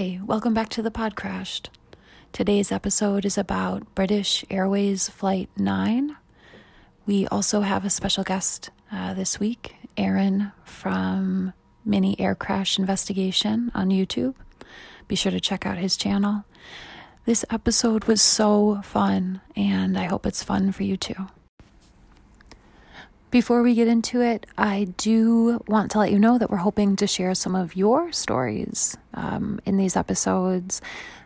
[0.00, 1.68] Welcome back to the Podcrashed.
[2.32, 6.16] Today's episode is about British Airways Flight 9.
[7.04, 11.52] We also have a special guest uh, this week, Aaron from
[11.84, 14.36] Mini Air Crash Investigation on YouTube.
[15.06, 16.46] Be sure to check out his channel.
[17.26, 21.26] This episode was so fun, and I hope it's fun for you too.
[23.30, 26.96] Before we get into it, I do want to let you know that we're hoping
[26.96, 30.82] to share some of your stories um, in these episodes.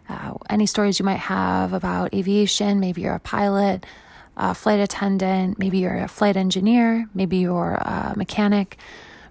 [0.07, 3.87] Uh, any stories you might have about aviation, maybe you're a pilot,
[4.37, 8.77] a flight attendant, maybe you're a flight engineer, maybe you're a mechanic,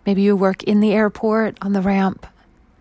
[0.07, 2.25] maybe you work in the airport on the ramp.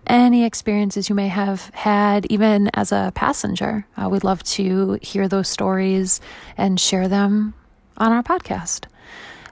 [0.07, 5.29] Any experiences you may have had, even as a passenger, uh, we'd love to hear
[5.29, 6.23] those stories
[6.57, 7.53] and share them
[7.99, 8.87] on our podcast.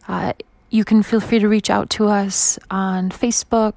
[0.08, 0.32] Uh,
[0.70, 3.74] you can feel free to reach out to us on Facebook,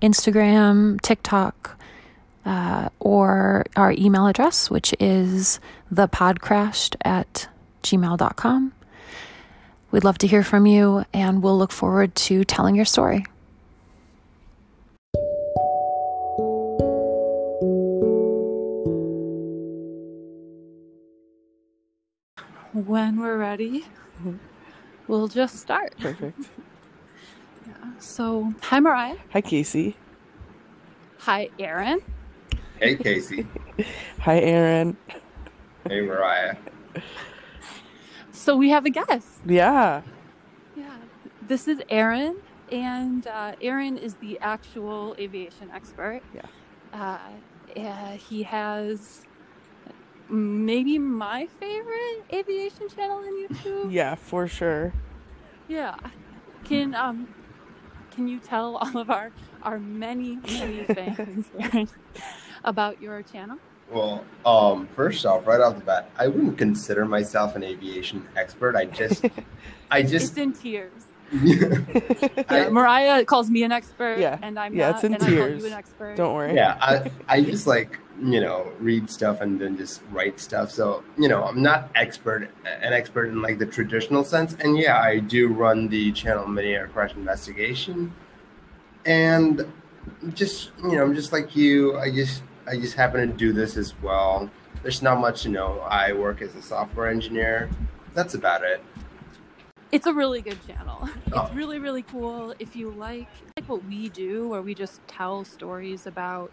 [0.00, 1.78] Instagram, TikTok,
[2.46, 5.60] uh, or our email address, which is
[5.92, 7.48] thepodcrashed at
[7.82, 8.72] gmail.com.
[9.90, 13.26] We'd love to hear from you, and we'll look forward to telling your story.
[22.72, 23.84] When we're ready,
[25.10, 25.98] we'll just start.
[25.98, 26.38] Perfect.
[27.66, 27.74] Yeah.
[27.98, 29.16] So, hi, Mariah.
[29.32, 29.96] Hi, Casey.
[31.18, 32.00] Hi, Aaron.
[32.78, 33.46] Hey, Casey.
[34.20, 34.96] Hi, Aaron.
[35.88, 36.56] hey, Mariah.
[38.32, 39.26] So, we have a guest.
[39.44, 40.00] Yeah.
[40.76, 40.96] Yeah.
[41.46, 42.36] This is Aaron,
[42.72, 46.22] and uh, Aaron is the actual aviation expert.
[46.32, 46.42] Yeah.
[46.94, 47.18] Uh,
[47.76, 49.26] yeah, he has
[50.30, 53.92] maybe my favorite aviation channel on YouTube.
[53.92, 54.92] Yeah, for sure.
[55.68, 55.96] Yeah.
[56.64, 57.28] Can um
[58.10, 59.30] can you tell all of our
[59.62, 61.46] our many many fans
[62.64, 63.58] about your channel?
[63.90, 68.76] Well, um, first off, right off the bat, I wouldn't consider myself an aviation expert.
[68.76, 69.24] I just,
[69.90, 71.09] I It's just, in tears.
[71.32, 71.36] I,
[72.50, 74.38] Yeah, Mariah calls me an expert, Yeah.
[74.42, 75.60] and I'm Yeah, not, it's in and I call tears.
[75.62, 76.16] you an expert.
[76.16, 76.54] Don't worry.
[76.54, 80.70] yeah, I, I just like you know read stuff and then just write stuff.
[80.70, 84.56] So you know, I'm not expert, an expert in like the traditional sense.
[84.60, 88.12] And yeah, I do run the channel Mini Air Crash Investigation,
[89.06, 89.64] and
[90.34, 91.96] just you know, I'm just like you.
[91.98, 94.50] I just, I just happen to do this as well.
[94.82, 95.80] There's not much to know.
[95.80, 97.68] I work as a software engineer.
[98.14, 98.82] That's about it.
[99.92, 101.08] It's a really good channel.
[101.26, 101.50] It's Oh.
[101.54, 102.54] really really cool.
[102.58, 106.52] If you like like what we do, where we just tell stories about,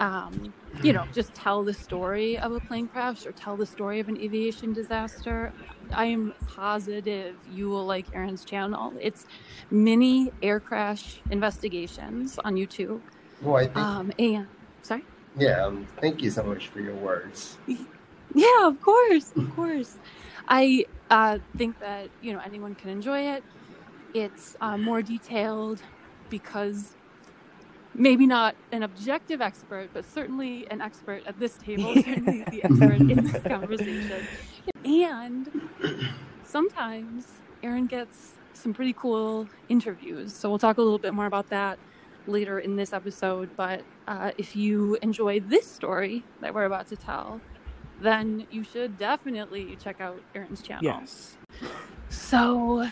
[0.00, 0.52] um,
[0.82, 4.08] you know, just tell the story of a plane crash or tell the story of
[4.08, 5.52] an aviation disaster.
[5.92, 8.92] I am positive you will like Aaron's channel.
[9.00, 9.24] It's
[9.70, 13.00] mini air crash investigations on YouTube.
[13.40, 14.46] Well, I think, Um, and
[14.82, 15.04] sorry.
[15.38, 15.64] yeah.
[15.64, 17.56] Um, thank you so much for your words.
[18.34, 19.96] Yeah, of course, of course.
[20.48, 23.44] I uh, think that you know anyone can enjoy it.
[24.14, 25.82] It's uh, more detailed
[26.30, 26.96] because
[27.94, 33.00] maybe not an objective expert, but certainly an expert at this table, certainly the expert
[33.00, 34.26] in this conversation.
[34.84, 35.70] And
[36.44, 37.26] sometimes
[37.62, 40.34] Aaron gets some pretty cool interviews.
[40.34, 41.78] So we'll talk a little bit more about that
[42.26, 43.50] later in this episode.
[43.56, 47.40] But uh, if you enjoy this story that we're about to tell,
[48.00, 50.84] then you should definitely check out Aaron's channel.
[50.84, 51.36] Yes.
[52.08, 52.88] So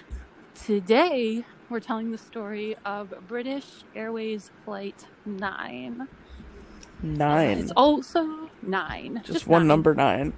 [0.54, 6.08] today we're telling the story of British Airways Flight 9.
[7.02, 7.58] Nine.
[7.58, 9.22] It's also 9.
[9.24, 9.68] Just, one nine.
[9.68, 10.32] number nine.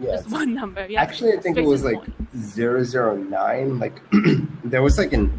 [0.00, 0.16] Yeah.
[0.16, 0.86] Just one number.
[0.88, 1.00] Yeah.
[1.00, 2.14] Actually, I think Straight it was like point.
[2.36, 3.78] zero zero nine.
[3.78, 4.02] Like
[4.64, 5.32] there was like an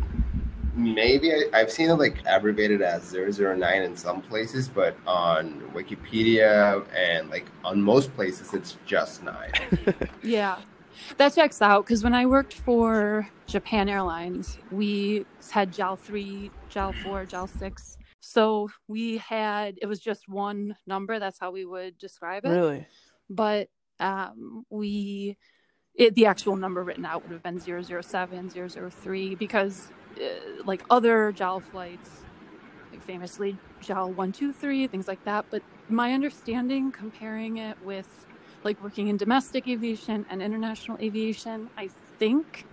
[0.98, 4.98] maybe I, I've seen it like abbreviated as zero zero nine in some places, but
[5.06, 9.52] on Wikipedia and like on most places it's just nine.
[10.24, 10.58] Yeah.
[11.18, 16.92] That checks out because when I worked for Japan Airlines, we had JAL 3, JAL
[17.04, 17.98] 4, JAL 6.
[18.20, 21.20] So we had, it was just one number.
[21.20, 22.50] That's how we would describe it.
[22.50, 22.88] Really?
[23.30, 23.70] But
[24.00, 25.38] um, we,
[25.94, 29.92] it, the actual number written out would have been 007, 003, because
[30.22, 32.10] uh, like other JAL flights,
[32.92, 35.46] like famously JAL 123, things like that.
[35.50, 38.26] But my understanding, comparing it with
[38.64, 42.66] like working in domestic aviation and international aviation, I think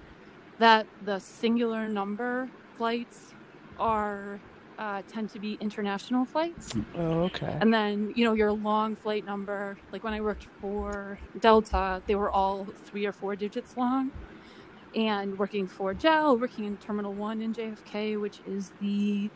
[0.58, 3.34] that the singular number flights
[3.78, 4.40] are
[4.78, 6.74] uh, tend to be international flights.
[6.96, 7.56] Oh, okay.
[7.60, 12.14] And then, you know, your long flight number, like when I worked for Delta, they
[12.14, 14.10] were all three or four digits long.
[14.94, 19.28] And working for JAL, working in Terminal 1 in JFK, which is the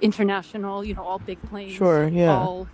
[0.00, 1.72] international, you know, all big planes.
[1.72, 2.36] Sure, yeah.
[2.36, 2.66] All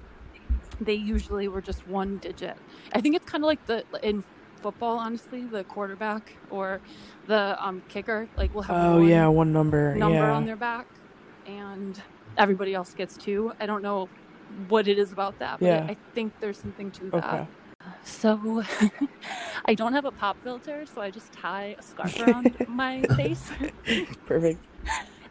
[0.80, 2.56] they usually were just one digit.
[2.92, 4.24] I think it's kind of like the in
[4.60, 6.80] football, honestly, the quarterback or
[7.26, 9.94] the um, kicker, like will have Oh one yeah, one number.
[9.94, 10.32] number yeah.
[10.32, 10.86] on their back,
[11.46, 12.00] and
[12.38, 13.52] everybody else gets two.
[13.60, 14.08] I don't know
[14.68, 15.86] what it is about that, but Yeah.
[15.88, 17.48] I think there's something to that.
[17.86, 17.96] Okay.
[18.04, 18.62] So
[19.66, 23.50] I don't have a pop filter, so I just tie a scarf around my face,
[24.26, 24.60] Perfect.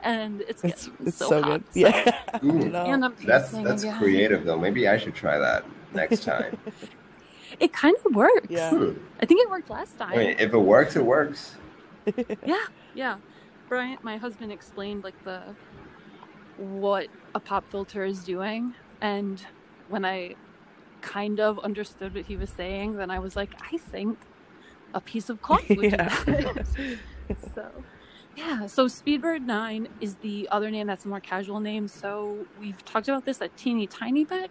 [0.02, 1.52] and it's It's it's so, so, hot.
[1.52, 1.64] good.
[1.74, 2.20] Yeah.
[2.44, 2.74] Ooh.
[2.76, 3.98] And I'm That's that's again.
[3.98, 4.58] creative though.
[4.58, 5.64] Maybe I should try that
[5.94, 6.58] next time.
[7.60, 8.48] It kind of works.
[8.50, 8.70] Yeah.
[8.72, 8.92] Hmm.
[9.22, 10.14] I think it worked last time.
[10.14, 11.56] I mean, if it works, it works.
[12.46, 12.66] Yeah,
[12.96, 13.18] yeah.
[13.70, 15.42] Brian, my husband explained like the
[16.58, 19.46] what a pop filter is doing, and
[19.90, 20.36] when I
[21.02, 24.18] kind of understood what he was saying, then I was like, I think
[24.94, 26.10] a piece of cloth would do Yeah.
[26.26, 26.68] that.
[27.56, 27.84] so,
[28.36, 28.66] yeah.
[28.68, 31.88] So Speedbird Nine is the other name that's a more casual name.
[31.88, 34.50] So we've talked about this a teeny tiny bit.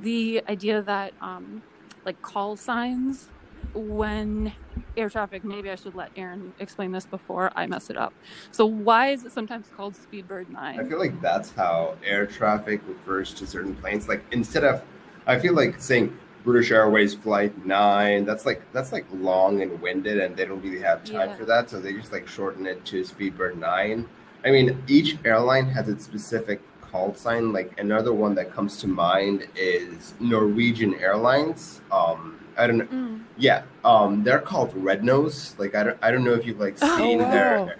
[0.00, 1.62] The idea that um,
[2.04, 3.28] like call signs
[3.74, 4.52] when
[4.96, 8.14] air traffic maybe i should let aaron explain this before i mess it up
[8.50, 12.80] so why is it sometimes called speedbird 9 I feel like that's how air traffic
[12.88, 14.08] refers to certain planes.
[14.08, 14.82] Like instead of,
[15.26, 18.24] I feel like saying British Airways Flight Nine.
[18.24, 21.36] That's like that's like long and winded, and they don't really have time Yeah.
[21.36, 21.68] for that.
[21.70, 24.08] So they just like shorten it to Speedbird Nine.
[24.44, 27.52] I mean, each airline has its specific call sign.
[27.52, 31.80] Like another one that comes to mind is Norwegian Airlines.
[31.90, 32.84] Um, I don't know.
[32.86, 33.22] Mm.
[33.36, 35.56] Yeah, um, they're called Red Nose.
[35.58, 37.30] Like I don't, I don't know if you've like Oh, seen wow.
[37.32, 37.76] their,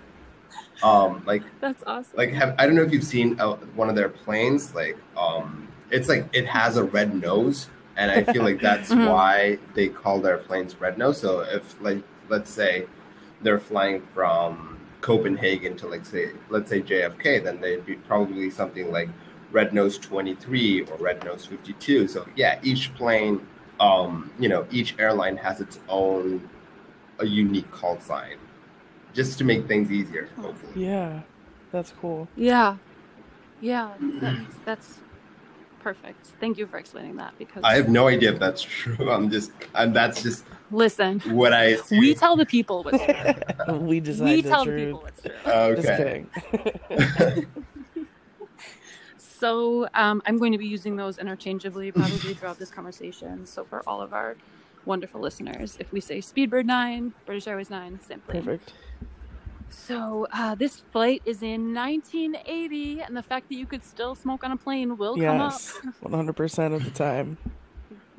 [0.82, 3.94] um, like that's awesome like have I don't know if you've seen uh, one of
[3.94, 4.75] their planes.
[4.75, 9.08] Like um, it's like it has a red nose, and I feel like that's Mhm.
[9.10, 11.20] why they call their planes red nose.
[11.20, 12.86] So if like let's say
[13.42, 18.90] they're flying from Copenhagen to like say let's say JFK, then they'd be probably something
[18.90, 19.08] like
[19.52, 22.08] red nose 23 or red nose 52.
[22.08, 23.46] So yeah, each plane,
[23.78, 26.48] um, you know, each airline has its own
[27.20, 28.36] a unique call sign,
[29.14, 30.28] just to make things easier.
[30.36, 30.84] Hopefully.
[30.84, 31.20] Yeah.
[31.72, 32.28] That's cool.
[32.36, 32.76] yeah
[33.60, 33.90] yeah
[34.20, 34.98] that that's
[35.86, 39.10] perfect thank you for explaining that because I have no idea if that's true.
[39.14, 41.98] I'm just, I'm, that's just listen what I see.
[41.98, 44.86] we tell the people what's true we decide we the tell the truth.
[44.86, 46.26] people what's true Just okay.
[46.88, 47.46] kidding.
[49.38, 53.44] So um, I'm going to be using those interchangeably probably throughout this conversation.
[53.44, 54.34] So for all of our
[54.86, 58.40] wonderful listeners, if we say Speedbird 9, British Airways 9, simply.
[58.40, 58.72] Perfect.
[59.70, 64.44] So uh, this flight is in 1980, and the fact that you could still smoke
[64.44, 65.52] on a plane will come up.
[65.52, 65.78] Yes.
[66.00, 67.36] One hundred percent of the time.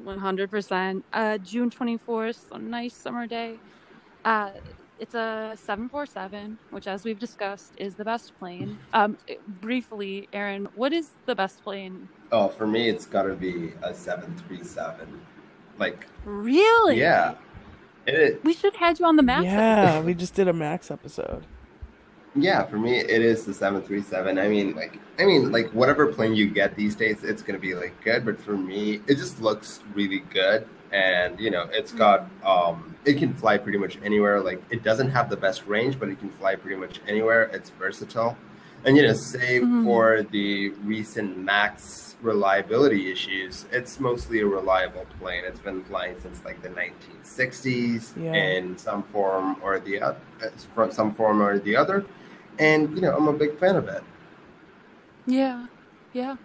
[0.03, 1.03] 100%.
[1.11, 3.59] Uh, June 24th, a nice summer day.
[4.23, 4.51] Uh,
[4.99, 8.77] it's a 747, which, as we've discussed, is the best plane.
[8.93, 9.17] Um,
[9.59, 12.07] briefly, Aaron, what is the best plane?
[12.31, 15.19] Oh, for me, it's got to be a seven three seven.
[15.77, 16.99] Like, Really?
[16.99, 17.35] yeah,
[18.07, 18.43] it is.
[18.43, 19.43] We should have had you on the Max.
[19.45, 20.05] yeah, episode.
[20.05, 21.45] we just did a Max episode.
[22.35, 24.37] Yeah, for me, it is the seven three seven.
[24.37, 27.73] I mean, like, I mean, like, whatever plane you get these days, it's gonna be
[27.73, 28.25] like good.
[28.25, 33.17] But for me, it just looks really good, and you know, it's got, um, it
[33.17, 34.39] can fly pretty much anywhere.
[34.41, 37.43] Like, it doesn't have the best range, but it can fly pretty much anywhere.
[37.53, 38.37] It's versatile,
[38.85, 39.83] and you know, save Mhm.
[39.83, 45.43] for the recent Max reliability issues, it's mostly a reliable plane.
[45.45, 48.33] It's been flying since like the 1960s Yeah.
[48.33, 50.17] in some form or the other,
[50.73, 52.05] from some form or the other
[52.59, 54.03] and you know I'm a big fan of it.
[55.27, 55.67] Yeah,
[56.13, 56.37] yeah.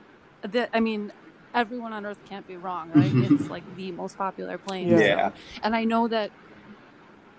[0.42, 1.12] The, I mean,
[1.54, 3.10] everyone on Earth can't be wrong, right?
[3.30, 4.88] it's like the most popular plane.
[4.88, 4.96] Yeah.
[4.98, 5.30] so- Yeah.
[5.62, 6.30] And I know that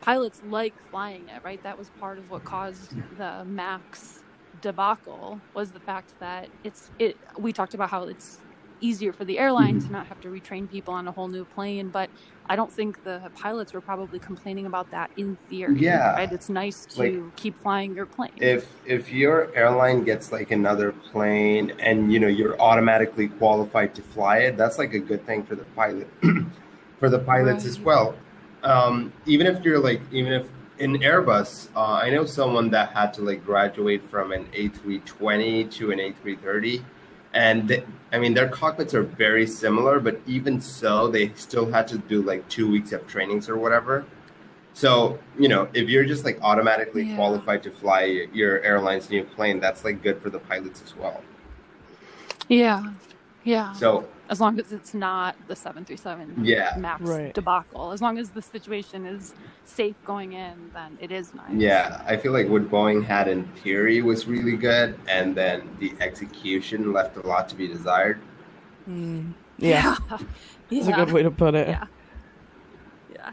[0.01, 1.61] pilots like flying it, right?
[1.63, 4.22] That was part of what caused the Max
[4.59, 7.17] debacle was the fact that it's it.
[7.37, 8.43] We talked about how it's
[8.81, 9.87] easier for the airline Mm-hmm.
[9.87, 12.11] to not have to retrain people on a whole new plane, but
[12.47, 15.71] I don't think the pilots were probably complaining about that in theory.
[15.79, 16.13] Yeah.
[16.15, 16.31] right.
[16.31, 18.31] It's nice to Like, keep flying your plane.
[18.39, 24.01] If if your airline gets like another plane and you know you're automatically qualified to
[24.01, 26.07] fly it, that's like a good thing for the pilot
[26.99, 28.15] for the pilots as well.
[28.63, 30.47] Um, even if you're like even if
[30.79, 35.91] in Airbus, uh, I know someone that had to like graduate from an A320 to
[35.91, 36.83] an A330,
[37.33, 41.87] and they, I mean their cockpits are very similar, but even so, they still had
[41.89, 44.05] to do like two weeks of trainings or whatever.
[44.73, 47.15] So you know, if you're just like automatically Yeah.
[47.15, 51.21] qualified to fly your airline's new plane, that's like good for the pilots as well.
[52.49, 52.91] yeah,
[53.43, 53.71] yeah.
[53.73, 56.75] So as long as it's not the 737 Yeah.
[56.79, 57.31] max Right.
[57.35, 62.01] debacle as long as the situation is safe going in then it is nice yeah,
[62.07, 66.91] I feel like what Boeing had in theory was really good, and then the execution
[66.91, 68.17] left a lot to be desired.
[68.89, 69.33] Mm.
[69.59, 70.17] Yeah, yeah.
[70.71, 71.67] that's a good way to put it.
[71.67, 71.85] Yeah.
[73.17, 73.31] Yeah.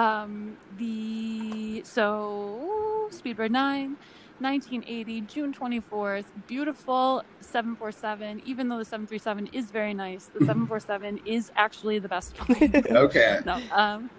[0.00, 3.96] Um, the so Speedbird 9,
[4.40, 6.24] 1980, June 24th.
[6.46, 8.42] Beautiful 747.
[8.44, 12.72] Even though the 737 is very nice, the 747 is actually the best plane.
[12.90, 13.40] Okay.
[13.46, 14.10] no, um,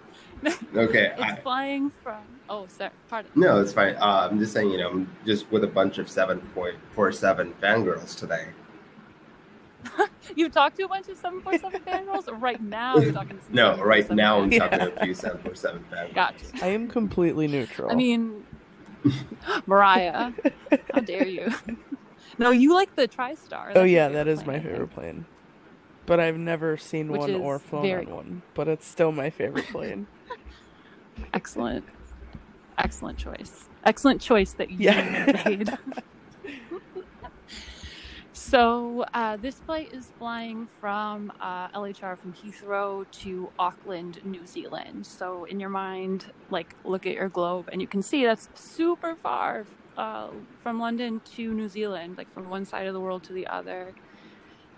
[0.75, 1.11] Okay.
[1.17, 2.21] it's I, flying from.
[2.49, 2.91] Oh, sorry.
[3.09, 3.31] Pardon.
[3.35, 3.95] no, it's fine.
[3.95, 8.47] Uh, I'm just saying, you know, I'm just with a bunch of 7.47 fangirls today.
[10.35, 12.41] You talked to a bunch of 747 fangirls?
[12.41, 14.59] Right now you're talking to some No, right now I'm fangirls?
[14.59, 16.13] talking to a few 747 fangirls.
[16.15, 16.45] Gotcha.
[16.61, 17.91] I am completely neutral.
[17.91, 18.45] I mean,
[19.67, 20.31] Mariah,
[20.93, 21.49] how dare you?
[22.37, 23.51] No, you like the TriStar.
[23.51, 25.25] oh That's your yeah, that is my favorite plane.
[26.05, 28.41] But I've never seen Which one or flown very on one.
[28.53, 30.07] But it's still my favorite plane.
[31.33, 31.85] Excellent,
[32.77, 33.69] excellent choice.
[33.85, 35.41] Excellent choice that you Yeah.
[35.45, 35.69] made.
[38.41, 45.05] so uh, this flight is flying from uh, LHR from Heathrow to Auckland, New Zealand.
[45.05, 49.15] So in your mind, like look at your globe, and you can see that's super
[49.15, 50.29] far uh,
[50.63, 53.93] from London to New Zealand, like from one side of the world to the other.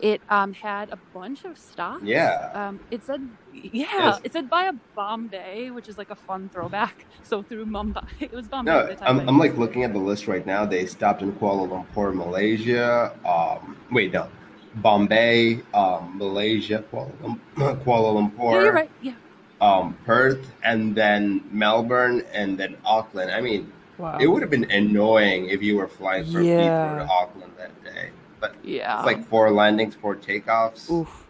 [0.03, 2.03] It um, had a bunch of stops.
[2.03, 2.51] Yeah.
[2.53, 3.21] Um, it said,
[3.53, 4.19] yeah, Yes.
[4.25, 7.05] it said via Bombay, which is like a fun throwback.
[7.23, 8.71] So through Mumbai, it was Bombay.
[8.71, 10.65] No, at the time, I'm, I'm like looking at the list right now.
[10.65, 13.15] They stopped in Kuala Lumpur, Malaysia.
[13.25, 14.27] Um, wait, no,
[14.75, 17.41] Bombay, um, Malaysia, Kuala, Lum-
[17.85, 18.91] Kuala Lumpur, yeah, you're right.
[19.01, 19.13] Yeah,
[19.61, 23.31] um, Perth, and then Melbourne, and then Auckland.
[23.31, 24.17] I mean, Wow.
[24.19, 26.59] it would have been annoying if you were flying from Yeah.
[26.59, 28.09] Heathrow to Auckland that day.
[28.43, 30.91] But yeah, it's like four landings, four takeoffs.
[30.91, 31.27] Oof.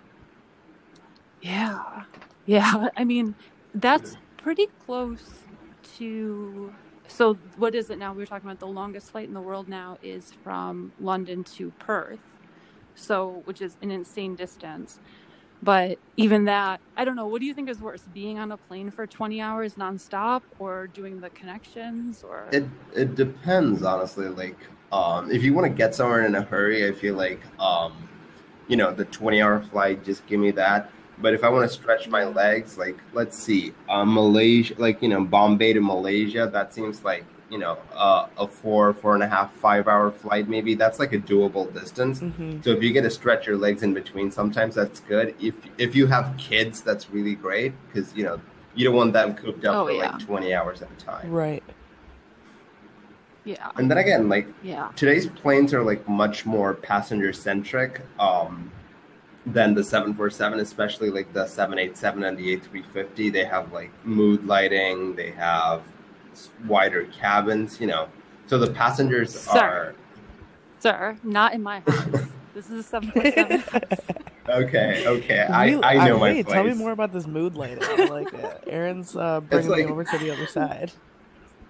[1.43, 2.05] yeah,
[2.47, 2.87] yeah.
[2.97, 3.35] I mean,
[3.75, 5.41] that's pretty close
[5.99, 6.73] to.
[7.07, 8.13] So what is it now?
[8.13, 11.69] We were talking about the longest flight in the world now is from London to
[11.77, 12.17] Perth,
[12.95, 14.99] so which is an insane distance.
[15.61, 17.27] But even that, I don't know.
[17.27, 20.87] What do you think is worse, being on a plane for 20 hours nonstop, or
[20.87, 22.65] doing the connections, or It
[22.95, 24.29] it depends, honestly.
[24.29, 24.57] Like,
[24.97, 27.91] um, if you want to get somewhere in a hurry, I feel like, um,
[28.67, 30.79] you know, the twenty-hour flight, just give me that.
[31.23, 35.09] But if I want to stretch my legs, like, let's see, um, Malaysia, like you
[35.09, 39.27] know, Bombay to Malaysia, that seems like you know, uh, a four, four and a
[39.27, 40.49] half, five-hour flight.
[40.49, 42.19] Maybe that's like a doable distance.
[42.19, 45.35] hmm So if you get to stretch your legs in between, sometimes that's good.
[45.39, 48.37] If if you have kids, that's really great because you know
[48.75, 50.11] you don't want them cooped up Oh, for yeah.
[50.11, 51.29] like twenty hours at a time.
[51.29, 51.63] Right.
[53.45, 58.71] Yeah, And then again, like yeah, today's planes are like much more passenger centric um,
[59.45, 63.33] than the 747, especially like the 787 and the A350.
[63.33, 65.83] They have like mood lighting, they have
[66.65, 68.07] wider cabins, you know.
[68.47, 69.59] So the passengers Sir.
[69.59, 69.95] are
[70.79, 72.27] sir, not in my house.
[72.53, 74.23] this is a 747.
[74.49, 75.03] okay.
[75.07, 76.53] Okay, I, I know my wait, place.
[76.53, 77.83] Tell me more about this mood lighting.
[77.83, 78.63] I like it.
[78.67, 80.91] Aaron's uh, bringing like- me over to the other side.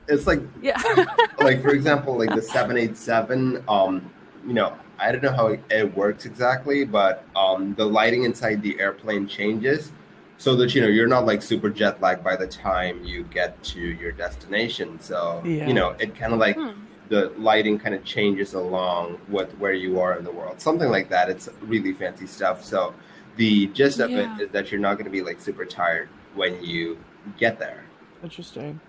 [0.08, 0.82] It's like yeah.
[1.40, 3.64] like for example, like the 787.
[3.68, 4.12] Um,
[4.46, 8.80] you know, I don't know how it works exactly, but um, the lighting inside the
[8.80, 9.92] airplane changes
[10.38, 13.62] so that you know you're not like super jet lagged by the time you get
[13.64, 15.00] to your destination.
[15.00, 15.68] So Yeah.
[15.68, 16.72] you know, it kind of like Hmm.
[17.10, 21.10] the lighting kind of changes along with where you are in the world, something like
[21.10, 21.30] that.
[21.30, 22.64] It's really fancy stuff.
[22.64, 22.94] So
[23.38, 24.36] the gist of Yeah.
[24.38, 26.98] it is that you're not going to be like super tired when you
[27.38, 27.84] get there.
[28.22, 28.80] Interesting.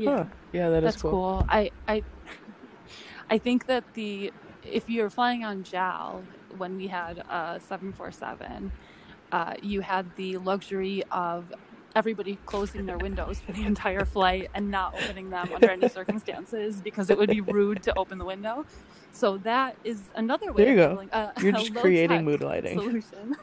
[0.00, 0.16] Yeah.
[0.16, 0.24] Huh.
[0.52, 1.10] Yeah, that is That's cool.
[1.10, 1.46] cool.
[1.48, 2.02] I I
[3.28, 8.72] I think that the if you're flying on JAL when we had a 747,
[9.32, 11.52] uh, you had the luxury of
[11.96, 16.80] everybody closing their windows for the entire flight and not opening them under any circumstances
[16.80, 18.64] because it would be rude to open the window.
[19.12, 20.88] So that is another way There you of go.
[20.88, 22.78] handling- uh, You're just creating mood lighting.
[22.78, 23.34] solution.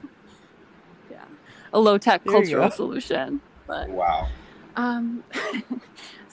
[1.10, 1.26] yeah,
[1.74, 3.42] a low tech cultural solution.
[3.68, 4.28] But Wow.
[4.76, 5.24] um,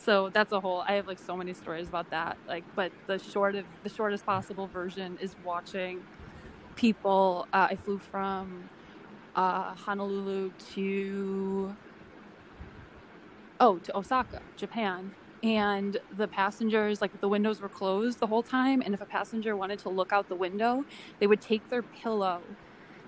[0.05, 0.85] so that's a whole.
[0.87, 2.37] I have like so many stories about that.
[2.47, 6.03] Like, but the short of the shortest possible version is watching
[6.77, 7.47] people.
[7.53, 8.69] Uh, I flew from
[9.35, 11.75] uh, Honolulu to
[13.61, 18.83] oh to Osaka, Japan, and the passengers like the windows were closed the whole time.
[18.83, 20.85] And if a passenger wanted to look out the window,
[21.19, 22.43] they would take their pillow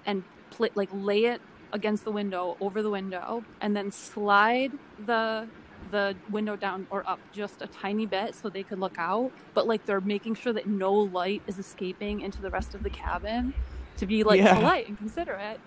[0.07, 4.73] and pl- like lay it against the window over the window and then slide
[5.05, 5.47] the
[5.91, 9.67] the window down or up just a tiny bit so they could look out but
[9.67, 13.55] like they're making sure that no light is escaping into the rest of the cabin
[13.97, 14.55] to be like Yeah.
[14.55, 15.61] polite and considerate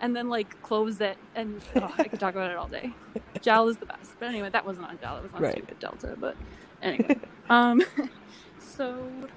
[0.00, 2.96] and then like close it and oh, i could talk about it all day
[3.42, 5.52] JAL is the best but anyway that wasn't on JAL it was on Right.
[5.52, 6.36] stupid delta but
[6.82, 7.16] anyway
[7.50, 7.80] um
[8.58, 9.28] so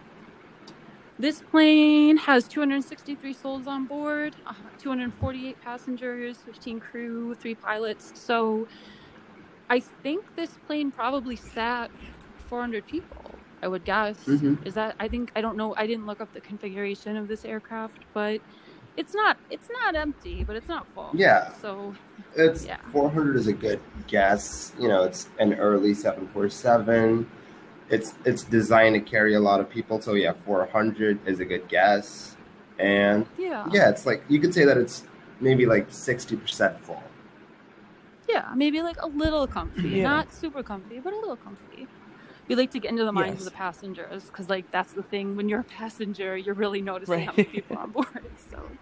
[1.18, 8.12] This plane has 263 souls on board, uh, 248 passengers, 15 crew, three pilots.
[8.16, 8.68] So
[9.72, 11.90] I think this plane probably sat
[12.50, 13.32] 400 people.
[13.64, 14.18] I would guess.
[14.26, 14.66] Mhm.
[14.66, 14.96] Is that?
[15.00, 15.74] I think I don't know.
[15.78, 18.42] I didn't look up the configuration of this aircraft, but
[18.98, 19.38] it's not.
[19.50, 21.12] It's not empty, but it's not full.
[21.14, 21.54] Yeah.
[21.62, 21.96] So
[22.36, 22.78] It's Yeah.
[22.92, 24.74] 400 is a good guess.
[24.80, 27.30] You know, it's an early 747.
[27.90, 31.68] It's it's designed to carry a lot of people, so yeah, 400 is a good
[31.70, 32.36] guess.
[32.80, 33.68] And yeah.
[33.72, 35.04] yeah, it's like you could say that it's
[35.40, 37.04] maybe like 60% full.
[38.34, 40.00] Yeah, maybe like a little comfy, Yeah.
[40.00, 41.90] not super comfy, but a little comfy.
[42.50, 43.42] We like to get into the minds Yes.
[43.42, 45.36] of the passengers because, like, that's the thing.
[45.36, 48.08] When you're a passenger, you're really noticing how many people are on board.
[48.38, 48.78] So,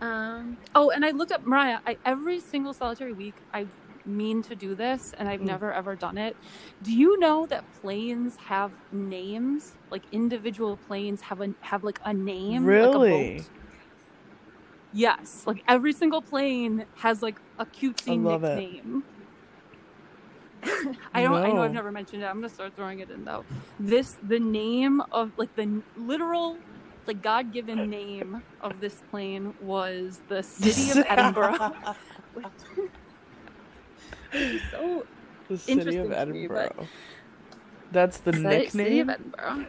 [0.00, 1.80] um, oh, and I looked up Mariah.
[1.86, 3.68] I, every single solitary week, I
[4.04, 5.56] mean to do this, and I've Mm.
[5.56, 6.38] never ever done it.
[6.82, 9.78] Do you know that planes have names?
[9.90, 12.76] Like individual planes have a have like a name.
[12.80, 13.50] like a Really?
[14.92, 18.56] Yes, like every single plane has like a cutesy I love it.
[18.56, 19.04] nickname.
[21.14, 21.34] I don't.
[21.34, 22.26] I know I've never mentioned it.
[22.26, 23.44] I'm gonna start throwing it in though.
[23.78, 26.58] This the name of like the literal,
[27.06, 31.58] like God given name of this plane was the city of Edinburgh.
[34.70, 35.06] So
[35.48, 36.88] the city Interesting of to me, Edinburgh.
[37.92, 39.08] That's the City- City of.
[39.08, 39.66] Edinburgh.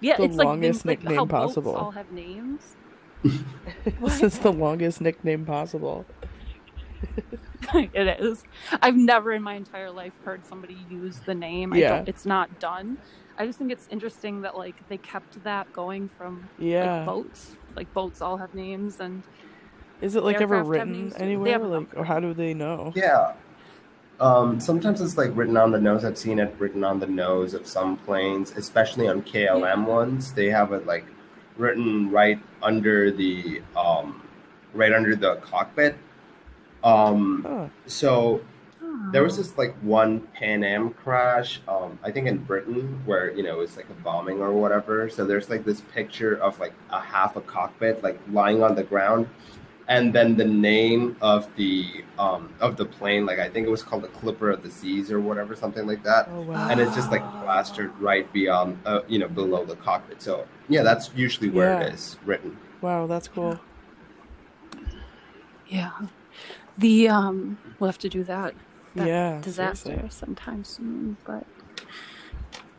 [0.00, 1.74] Yeah, The it's like, longest the, like nickname boats possible.
[1.74, 2.76] all have names.
[4.02, 6.04] this is the longest nickname possible.
[7.74, 8.44] it is.
[8.82, 11.72] I've never in my entire life heard somebody use the name.
[11.72, 11.88] I Yeah.
[11.96, 12.98] don't, it's not done.
[13.36, 16.98] I just think it's interesting that like they kept that going from Yeah.
[16.98, 17.56] like boats.
[17.76, 19.22] Like boats all have names and
[20.00, 21.18] Is it like ever written names too.
[21.18, 21.52] They anywhere?
[21.52, 22.92] have Like, or how do they know?
[22.94, 23.32] Yeah.
[24.20, 26.04] Um, sometimes it's like written on the nose.
[26.04, 30.32] I've seen it written on the nose of some planes, especially on KLM ones.
[30.32, 31.04] They have it like
[31.56, 34.22] written right under the um,
[34.72, 35.96] right under the cockpit.
[36.82, 37.66] Um, Huh.
[37.86, 38.40] so
[39.12, 43.42] there was this like one Pan Am crash, um, I think in Britain, where you
[43.42, 45.08] know it's like a bombing or whatever.
[45.08, 48.82] So there's like this picture of like a half a cockpit like lying on the
[48.84, 49.28] ground,
[49.88, 53.82] and then the name of the um, of the plane, like I think it was
[53.82, 56.28] called the Clipper of the Seas or whatever, something like that.
[56.30, 56.68] Oh wow.
[56.70, 60.22] And it's just like plastered right beyond, uh, you know, below the cockpit.
[60.22, 61.86] So yeah, that's usually where Yeah.
[61.88, 62.56] it is written.
[62.80, 63.58] Wow, that's cool.
[65.66, 65.90] Yeah.
[66.78, 68.54] The um we'll have to do that.
[68.94, 70.10] that Yeah, disaster seriously.
[70.10, 71.16] sometime soon.
[71.24, 71.46] But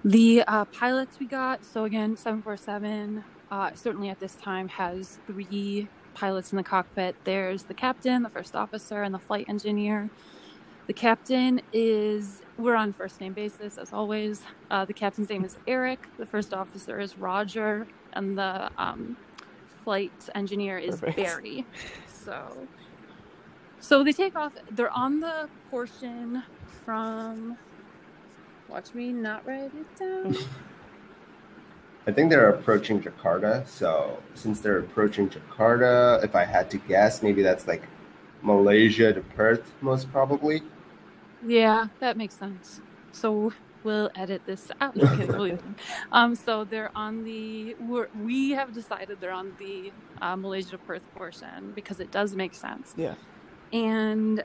[0.04, 5.88] the uh, pilots we got, so again, 747, uh, certainly at this time has three
[6.16, 7.16] pilots in the cockpit.
[7.26, 10.10] There's the captain, the first officer, and the flight engineer.
[10.88, 14.42] The captain is, we're on first name basis as always.
[14.72, 19.18] Uh, the captain's name is Eric, the first officer is Roger, and the um,
[19.84, 21.18] flight engineer is Perfect.
[21.18, 21.66] Barry.
[22.08, 22.68] So.
[23.80, 24.54] So they take off.
[24.72, 26.42] They're on the portion
[26.84, 27.58] from.
[28.68, 30.36] Watch me not write it down.
[32.08, 33.68] I think they're approaching Jakarta.
[33.68, 37.90] So since they're approaching Jakarta, if I had to guess, maybe that's like
[38.42, 40.64] Malaysia to Perth, most probably.
[41.46, 42.82] yeah, that makes sense.
[43.12, 44.96] So we'll edit this out.
[44.98, 45.58] Okay,
[46.12, 47.76] um, so they're on the.
[47.80, 52.36] We're, we have decided they're on the uh, Malaysia to Perth portion because it does
[52.36, 52.94] make sense.
[52.98, 53.16] Yeah.
[53.74, 54.44] and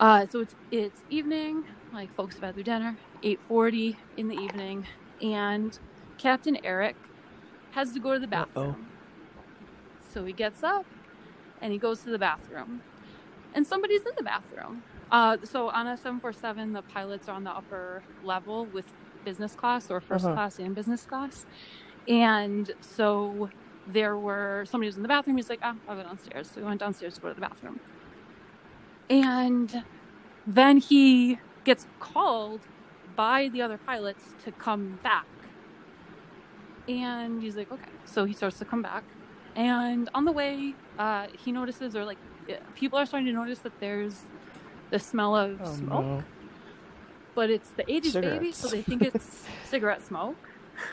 [0.00, 4.86] uh, so it's it's evening like folks have had their dinner 8.40 in the evening
[5.22, 5.78] and
[6.18, 6.96] captain eric
[7.70, 8.88] has to go to the bathroom.
[10.00, 10.86] So he gets up
[11.60, 12.82] and he goes to the bathroom.
[13.54, 14.84] And somebody's in the bathroom.
[15.10, 18.86] Uh, so on a 747 the pilots are on the upper level with
[19.24, 20.34] business class or 1st Uh-huh.
[20.34, 21.46] class and business class.
[22.08, 23.50] And so
[23.86, 25.36] there were somebody was in the bathroom.
[25.36, 26.50] He's like ah i'll go downstairs.
[26.50, 27.80] So he went downstairs to go to the bathroom.
[29.10, 29.84] And
[30.46, 32.68] then he gets called
[33.16, 35.26] by the other pilots to come back.
[36.88, 38.00] And he's like, okay.
[38.04, 39.04] So he starts to come back.
[39.56, 42.20] And on the way, uh, he notices, or like,
[42.74, 44.30] people are starting to notice that there's
[44.90, 46.26] the smell of Oh smoke, no.
[47.34, 50.48] but it's the 80s baby, so they think it's cigarette smoke.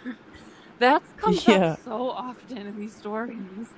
[0.80, 1.48] that comes Yeah.
[1.48, 3.76] up so often in these stories.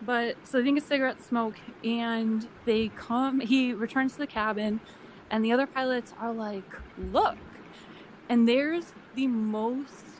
[0.00, 3.40] But so they think it's cigarette smoke, and they come.
[3.40, 4.82] He returns to the cabin,
[5.30, 7.38] and the other pilots are like, "Look!"
[8.28, 10.11] And there's the most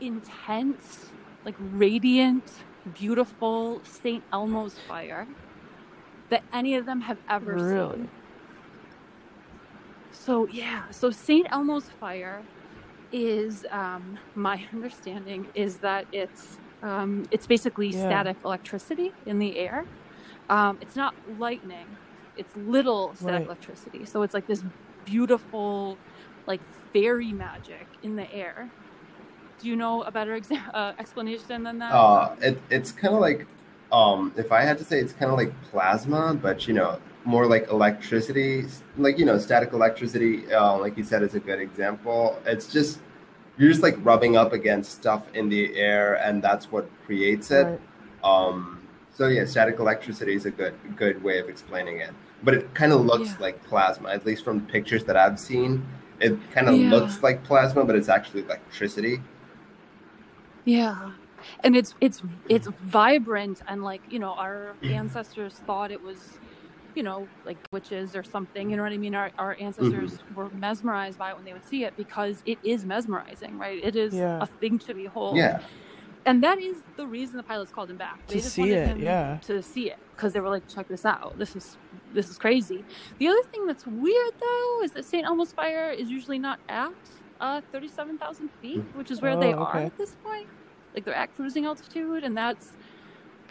[0.00, 1.12] intense,
[1.44, 2.50] like radiant,
[2.92, 4.24] beautiful St.
[4.32, 5.28] Elmo's fire
[6.30, 7.58] that any of them have ever Really?
[7.58, 8.10] seen.
[10.10, 11.46] So yeah, so St.
[11.52, 12.48] Elmo's fire
[13.12, 17.92] is um, my understanding is that it's um, it's basically Yeah.
[17.92, 19.86] static electricity in the air.
[20.50, 21.98] Um, it's not lightning;
[22.36, 23.48] it's little static Right.
[23.48, 24.06] electricity.
[24.06, 24.64] So it's like this
[25.04, 26.00] beautiful,
[26.46, 26.62] like
[26.94, 28.72] fairy magic in the air.
[29.60, 31.92] Do you know a better exa- uh, explanation than that?
[31.92, 33.46] Uh, it, it's kind of like,
[33.92, 37.46] um, if I had to say, it's kind of like plasma, but you know, more
[37.46, 38.64] like electricity,
[38.96, 40.52] like you know, static electricity.
[40.52, 42.38] Uh, like you said, is a good example.
[42.46, 43.00] It's just
[43.58, 47.64] you're just like rubbing up against stuff in the air, and that's what creates it.
[47.64, 47.80] Right.
[48.24, 48.80] Um,
[49.12, 52.10] so yeah, static electricity is a good good way of explaining it.
[52.44, 53.36] But it kind of looks Yeah.
[53.40, 55.84] like plasma, at least from the pictures that I've seen.
[56.20, 56.90] It kind of Yeah.
[56.90, 59.20] looks like plasma, but it's actually electricity.
[60.68, 61.12] Yeah.
[61.64, 62.28] And it's it's hmm.
[62.48, 64.90] it's vibrant and like, you know, our hmm.
[64.90, 66.38] ancestors thought it was,
[66.94, 69.14] you know, like witches or something, you know what I mean?
[69.14, 69.64] Our our hmm.
[69.64, 73.82] ancestors were mesmerized by it when they would see it because it is mesmerizing, right?
[73.82, 74.42] It is Yeah.
[74.42, 75.36] a thing to behold.
[75.36, 75.60] Yeah,
[76.26, 78.26] And that is the reason the pilots called him back.
[78.26, 79.38] They To just see wanted it, him yeah.
[79.46, 81.38] to see it because they were like, check this out.
[81.38, 81.76] This is
[82.12, 82.84] this is crazy.
[83.18, 85.24] The other thing that's weird though is that St.
[85.24, 86.92] Elmo's fire is usually not at
[87.40, 89.84] uh, thirty-seven thousand feet, which is where they Oh, are okay.
[89.86, 90.48] at this point.
[90.94, 92.72] Like they're at cruising altitude, and that's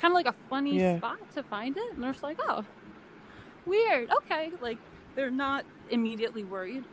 [0.02, 0.97] kind of like a funny Yeah.
[0.97, 1.93] spot to find it.
[1.93, 2.65] And they're just like, oh,
[3.65, 4.10] weird.
[4.23, 4.78] Okay, like
[5.15, 6.84] they're not immediately worried.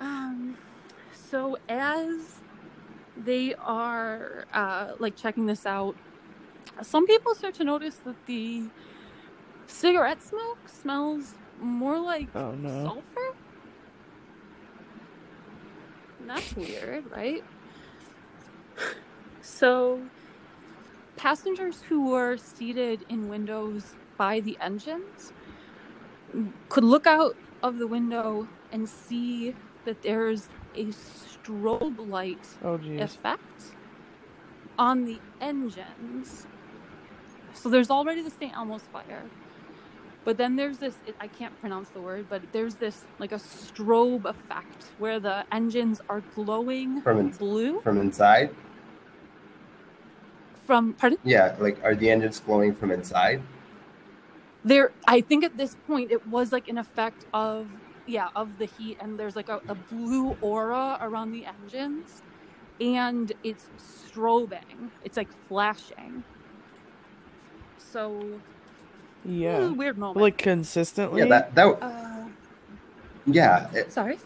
[0.00, 0.56] Um,
[1.12, 2.40] so as
[3.16, 5.96] they are uh, like checking this out,
[6.82, 8.62] some people start to notice that the
[9.66, 12.84] cigarette smoke smells more like Oh no.
[12.84, 13.36] sulfur.
[16.20, 17.44] And That's weird, right?
[19.40, 20.02] So,
[21.16, 25.32] passengers who were seated in windows by the engines
[26.68, 29.54] could look out of the window and see
[29.84, 33.74] that there's a strobe light Oh effect
[34.78, 36.46] on the engines.
[37.54, 38.54] So there's already the St.
[38.54, 39.24] Elmo's fire.
[40.24, 43.36] But then there's this, it, I can't pronounce the word, but there's this like a
[43.36, 48.54] strobe effect where the engines are glowing From in- blue from inside.
[50.66, 51.18] from, pardon?
[51.24, 53.42] Yeah, like are the engines glowing from inside?
[54.64, 57.70] There, I think at this point it was like an effect of,
[58.06, 62.22] yeah, of the heat, and there's like a, a blue aura around the engines,
[62.80, 64.90] and it's strobing.
[65.02, 66.24] It's like flashing.
[67.78, 68.42] So,
[69.24, 69.68] it was Yeah.
[69.68, 70.20] weird moment.
[70.20, 71.22] Like consistently.
[71.22, 72.24] Yeah, that that uh,
[73.26, 74.18] yeah, it, sorry.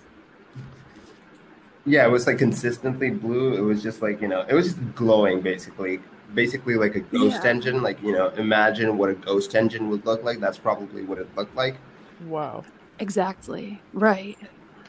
[1.85, 3.55] yeah, it was like consistently blue.
[3.55, 6.00] It was just like you know, it was just glowing basically,
[6.35, 7.50] basically like a ghost Yeah.
[7.50, 7.83] engine.
[7.83, 10.38] Like you know, imagine what a ghost engine would look like.
[10.40, 11.76] That's probably what it looked like,
[12.26, 12.64] wow.
[12.98, 13.81] Exactly.
[13.92, 14.38] Right.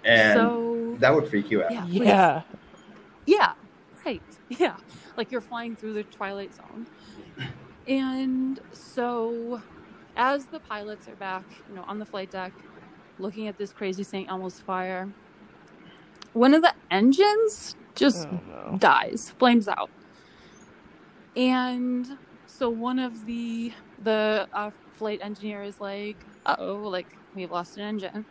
[0.06, 1.72] and so, that would freak you out.
[1.72, 1.86] yeah.
[1.88, 2.42] Yeah.
[3.26, 3.54] Yeah.
[4.06, 4.22] Right.
[4.50, 4.76] Yeah.
[5.18, 6.86] Like you're flying through the twilight zone.
[7.88, 9.62] And so
[10.16, 12.54] as the pilots are back, you know, on the flight deck,
[13.18, 14.30] looking at this crazy St.
[14.30, 15.14] Elmo's fire,
[16.34, 18.80] one of the engines just Oh no.
[18.80, 19.92] dies, flames out.
[21.36, 22.08] And
[22.46, 27.84] so one of the the uh, flight engineer is like, "Oh, like we've lost an
[27.84, 28.28] engine."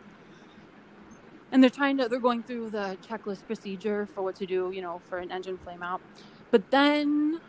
[1.51, 4.81] And they're trying to they're going through the checklist procedure for what to do, you
[4.81, 6.01] know, for an engine flame out.
[6.51, 7.39] But then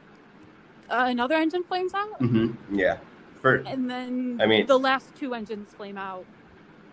[0.89, 2.99] uh, another engine flames out, hmm Yeah,
[3.45, 6.25] for and then I mean- the last two engines flame out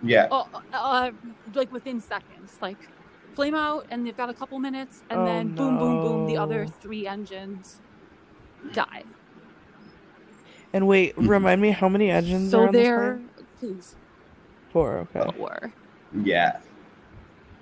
[0.04, 1.12] yeah, uh, uh,
[1.56, 2.90] like within seconds, like
[3.36, 6.38] flame out, and they've got a couple minutes, and Oh, then boom, boom, boom, the
[6.38, 7.80] other three engines
[8.74, 9.04] die.
[10.74, 13.30] And wait, remind me how many engines are So on this they're plane?
[13.60, 13.96] please
[14.74, 15.08] Four.
[15.16, 15.32] Okay.
[15.38, 15.74] four.
[16.24, 16.60] yeah.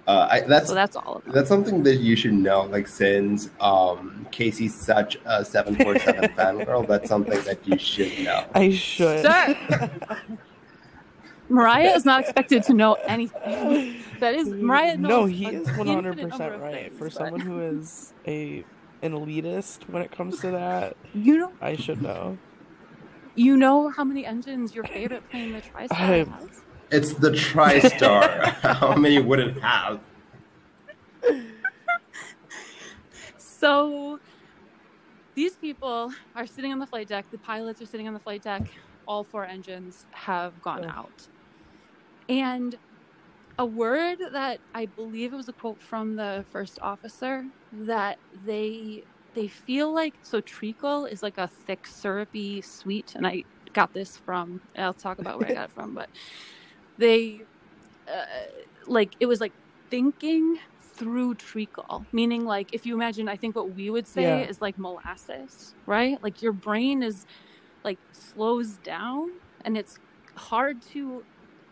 [0.09, 1.33] Uh, I, that's So that's all of them.
[1.35, 2.61] That's something that you should know.
[2.63, 7.77] Like since um, Casey's such a seven four seven fan girl, that's something that you
[7.77, 8.43] should know.
[8.55, 9.21] I should.
[9.21, 9.91] Sir.
[11.49, 14.03] Mariah is not expected to know anything.
[14.19, 15.09] That is Mariah knows.
[15.09, 16.73] No, he is one hundred percent right.
[16.91, 18.65] things, For but- someone who is a
[19.03, 22.37] an elitist when it comes to that, you know, I should know.
[23.35, 26.61] you know how many engines your favorite plane, the TriStar, has.
[26.91, 28.43] It's the TriStar.
[28.61, 29.99] How many would it have?
[33.37, 34.19] So
[35.35, 37.25] these people are sitting on the flight deck.
[37.31, 38.63] The pilots are sitting on the flight deck.
[39.07, 40.91] All four engines have gone Ugh.
[40.95, 41.27] out.
[42.29, 42.77] And
[43.59, 49.03] a word that I believe it was a quote from the first officer that they
[49.35, 54.15] they feel like so treacle is like a thick syrupy sweet and I got this
[54.17, 56.09] from I'll talk about where I got it from but
[56.99, 57.45] they
[58.11, 58.25] uh,
[58.87, 59.55] like it was like
[59.91, 60.57] thinking
[60.97, 64.43] through treacle, meaning like if you imagine, I think what we would say Yeah.
[64.43, 66.17] is like molasses, right?
[66.21, 67.25] Like your brain is
[67.83, 69.27] like slows down
[69.65, 69.95] and it's
[70.37, 71.25] hard to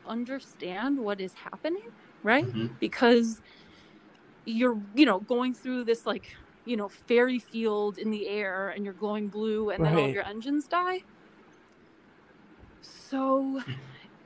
[0.05, 1.87] understand what is happening,
[2.23, 2.45] right?
[2.53, 2.77] Mhm.
[2.79, 3.41] Because
[4.45, 6.27] you're, you know, going through this like,
[6.65, 10.23] you know, fairy field in the air and you're glowing blue and then all your
[10.23, 11.01] engines die.
[12.81, 13.61] So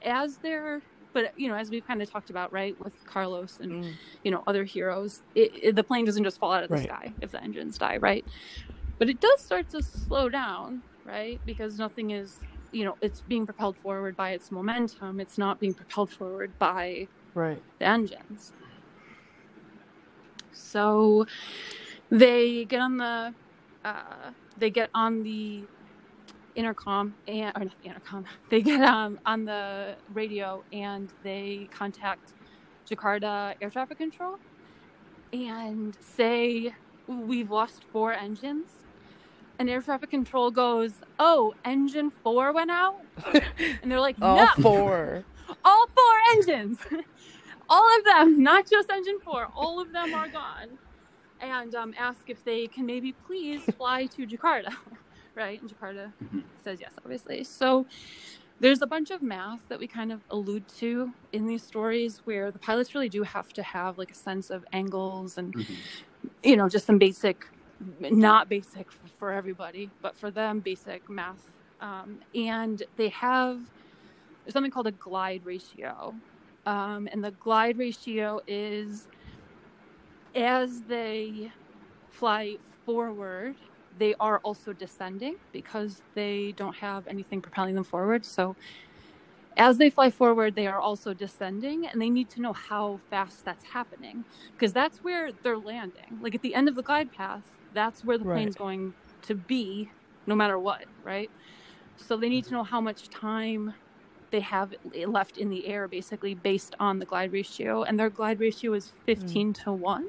[0.03, 3.71] as they're but you know, as we've kind of talked about, right, with Carlos and
[3.73, 3.99] Mm.
[4.23, 6.89] you know other heroes, it, it, the plane doesn't just fall out of the Right.
[6.91, 8.25] sky if the engines die, right?
[8.99, 11.41] But it does start to slow down, right?
[11.45, 15.19] Because nothing is, you know, it's being propelled forward by its momentum.
[15.19, 17.63] It's not being propelled forward by Right.
[17.79, 18.53] the engines.
[20.53, 21.25] So
[22.11, 23.35] they get on the
[23.85, 25.69] uh, they get on the
[26.55, 28.25] intercom and or not the intercom.
[28.49, 32.33] They get um, on the radio and they contact
[32.89, 34.37] Jakarta air traffic control
[35.33, 36.73] and say
[37.07, 38.67] we've lost four engines.
[39.59, 42.99] And air traffic control goes, "Oh, engine four went out,"
[43.83, 45.23] and they're like, All "No, four.
[45.65, 46.79] all four engines
[47.69, 50.69] all of them not just engine four all of them are gone
[51.41, 54.73] and um, ask if they can maybe please fly to jakarta
[55.35, 56.43] right and jakarta Mhm.
[56.63, 57.85] says yes obviously so
[58.59, 62.51] there's a bunch of math that we kind of allude to in these stories where
[62.51, 65.75] the pilots really do have to have like a sense of angles and Mhm.
[66.43, 67.45] you know just some basic
[67.79, 71.47] not basic for everybody but for them basic math
[71.79, 73.59] um, and they have
[74.43, 76.15] there's something called a glide ratio
[76.67, 79.07] um, and the glide ratio is
[80.35, 81.51] as they
[82.09, 83.55] fly forward
[83.95, 88.25] they are also descending because they don't have anything propelling them forward.
[88.25, 88.57] So
[89.57, 93.43] as they fly forward they are also descending and they need to know how fast
[93.45, 94.25] that's happening
[94.57, 96.17] because that's where they're landing.
[96.21, 98.25] Like at the end of the glide path that's where the Right.
[98.25, 99.89] plane's going to be
[100.25, 101.31] no matter what right?
[101.97, 103.73] So they need to know how much time
[104.31, 104.73] they have
[105.07, 108.93] left in the air basically based on the glide ratio and their glide ratio is
[109.13, 109.35] hmm.
[109.35, 110.05] 15 to 1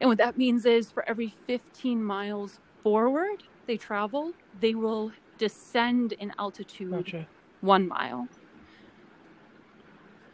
[0.00, 6.12] and what that means is for every 15 miles forward they travel they will descend
[6.14, 7.26] in altitude Gotcha.
[7.60, 8.28] one mile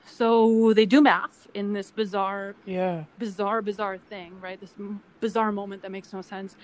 [0.08, 3.04] so they do math in this bizarre Yeah.
[3.18, 4.60] bizarre, bizarre thing, right?
[4.60, 6.54] This m- bizarre moment that makes no sense.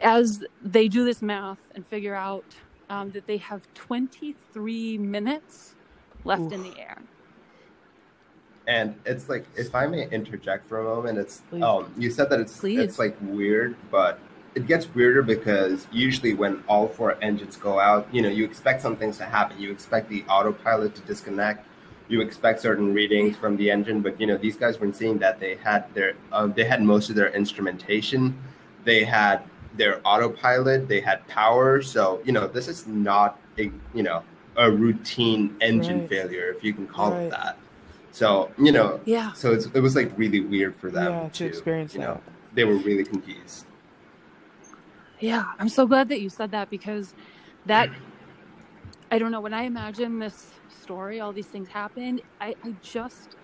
[0.00, 2.44] As they do this math and figure out
[2.88, 5.74] um, that they have 23 minutes
[6.24, 6.96] left in the air.
[8.66, 11.62] And it's like, if I may interject for a moment, it's Please.
[11.62, 12.78] um, you said that it's Please.
[12.78, 14.18] it's like weird, but
[14.54, 18.82] it gets weirder because usually when all four engines go out, you know, you expect
[18.82, 19.60] some things to happen.
[19.60, 21.66] You expect the autopilot to disconnect.
[22.08, 25.40] You expect certain readings from the engine, but you know these guys weren't seeing that.
[25.40, 28.36] They had their um, they had most of their instrumentation.
[28.84, 29.42] They had
[29.76, 30.88] their autopilot.
[30.88, 31.80] They had power.
[31.80, 34.22] So you know this is not a you know
[34.56, 36.08] a routine engine Right.
[36.10, 37.22] failure, if you can call Right.
[37.22, 37.56] it that.
[38.12, 39.32] So you know Yeah.
[39.34, 42.08] so it's, it was like really weird for them yeah, to experience you that.
[42.08, 42.20] know
[42.54, 43.66] they were really confused
[45.20, 45.44] Yeah.
[45.58, 47.14] I'm so glad that you said that because
[47.66, 47.88] that,
[49.10, 53.36] I don't know, when I imagine this story, all these things happened, I, I just,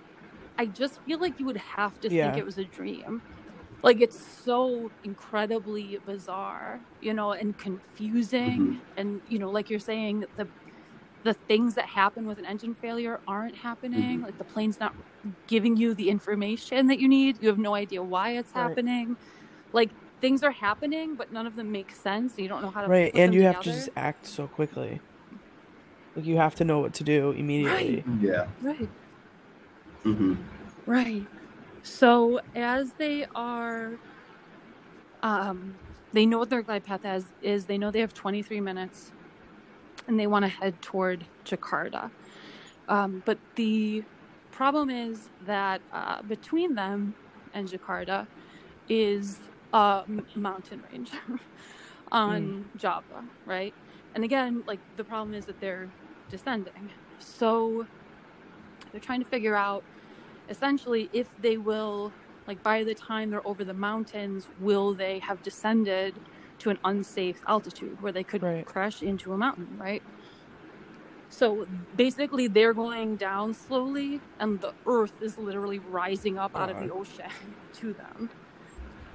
[0.59, 2.25] I just feel like you would have to Yeah.
[2.25, 3.23] think it was a dream.
[3.83, 8.63] Like it's so incredibly bizarre, you know, and confusing.
[8.63, 8.79] Mm-hmm.
[8.97, 10.51] And, you know, like you're saying, the
[11.25, 14.21] the things that happen with an engine failure aren't happening.
[14.21, 14.23] Mhm.
[14.23, 14.95] Like the plane's not
[15.49, 17.39] giving you the information that you need.
[17.41, 18.65] You have no idea why it's Right.
[18.65, 19.17] happening.
[19.73, 22.37] Like things are happening, but none of them make sense.
[22.39, 24.27] And you don't know how to Right, put and them you have to just act
[24.27, 25.01] so quickly.
[26.15, 28.05] Like you have to know what to do immediately.
[28.21, 28.91] yeah Right.
[30.05, 30.35] hmm
[30.87, 31.29] Right.
[31.83, 34.01] So as they are,
[35.23, 35.81] um,
[36.13, 37.33] they know what their glide path is.
[37.41, 39.13] Is they know they have 23 minutes,
[40.09, 42.11] and they want to head toward Jakarta.
[42.89, 44.03] Um, but the
[44.51, 47.15] problem is that uh, between them
[47.55, 48.27] and Jakarta
[48.89, 49.39] is
[49.73, 51.11] a mountain range
[52.13, 53.75] on Java, right?
[54.15, 55.89] And again, like the problem is that they're
[56.31, 56.91] descending.
[57.19, 57.87] So
[58.91, 59.85] they're trying to figure out
[60.49, 62.11] essentially if they will
[62.47, 66.15] like by the time they're over the mountains will they have descended
[66.59, 68.67] to an unsafe altitude where they could Right.
[68.67, 70.03] crash into a mountain right?
[71.31, 76.79] So basically they're going down slowly and the earth is literally rising up out of
[76.79, 77.31] the ocean
[77.75, 78.31] to them.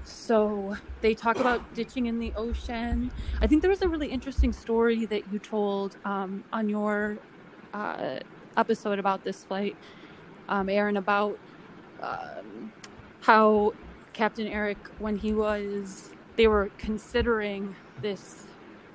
[0.04, 3.12] So they talk about ditching in the ocean.
[3.42, 7.20] I think there was a really interesting story that you told um, on your
[7.74, 8.20] uh,
[8.58, 9.78] episode about this flight
[10.50, 11.40] um, Aaron, about
[12.02, 12.74] um,
[13.22, 13.74] how
[14.14, 18.46] Captain Eric, when he was, they were considering this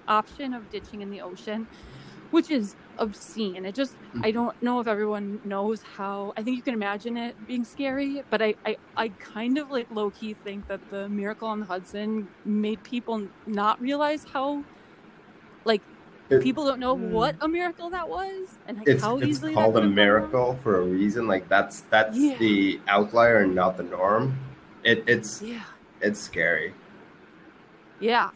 [0.06, 1.66] option of ditching in the ocean,
[2.30, 3.64] which is obscene.
[3.64, 7.34] It just, I don't know if everyone knows how, I think you can imagine it
[7.46, 11.46] being scary, but I, I, I kind of like low key think that the miracle
[11.48, 14.64] on the Hudson made people not realize how,
[15.64, 15.82] like,
[16.30, 17.10] It- people don't know Mm.
[17.10, 19.94] what a miracle that was and like it's how it's easily that called a could've
[19.94, 21.26] miracle for a reason.
[21.26, 22.36] Like that's that's Yeah.
[22.36, 24.36] the outlier and not the norm.
[24.84, 25.62] It it's Yeah.
[26.02, 26.74] it's scary.
[28.00, 28.30] Yeah.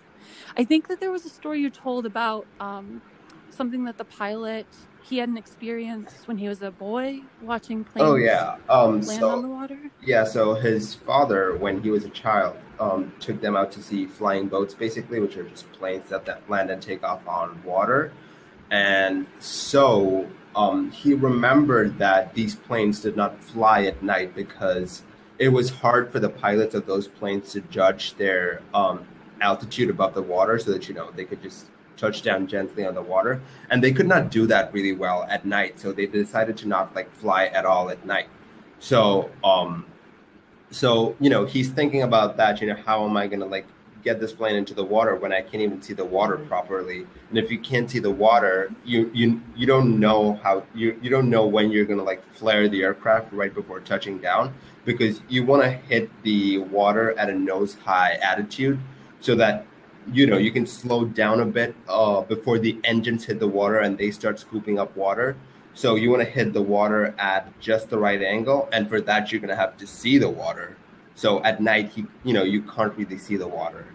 [0.57, 3.03] I think that there was a story you told about um,
[3.51, 4.67] something that the pilot
[5.03, 8.57] he had an experience when he was a boy watching planes Oh yeah.
[8.69, 9.01] Um.
[9.03, 9.79] land So on the water.
[10.05, 14.07] Yeah, so his father, when he was a child, um, took them out to see
[14.07, 18.13] flying boats, basically, which are just planes that, that land and take off on water.
[18.71, 25.03] And so um, he remembered that these planes did not fly at night because
[25.39, 29.07] it was hard for the pilots of those planes to judge their um,
[29.43, 32.95] altitude above the water so that, you know, they could just touch down gently on
[32.95, 33.41] the water.
[33.71, 35.79] And they could not do that really well at night.
[35.79, 38.29] So they decided to not like fly at all at night.
[38.79, 39.87] So, um,
[40.71, 42.61] so you know, he's thinking about that.
[42.61, 43.67] You know, how am I going to like
[44.03, 47.07] get this plane into the water when I can't even see the water properly?
[47.29, 51.11] And if you can't see the water, you you you don't know how you you
[51.11, 55.21] don't know when you're going to like flare the aircraft right before touching down because
[55.29, 58.79] you want to hit the water at a nose high attitude
[59.23, 59.65] so that
[60.13, 63.79] you know you can slow down a bit uh, before the engines hit the water
[63.79, 65.37] and they start scooping up water
[65.75, 69.33] so you want to hit the water at just the right angle, and for that
[69.33, 70.77] you're gonna have to see the water.
[71.15, 73.87] So at night, you you know you can't really see the water.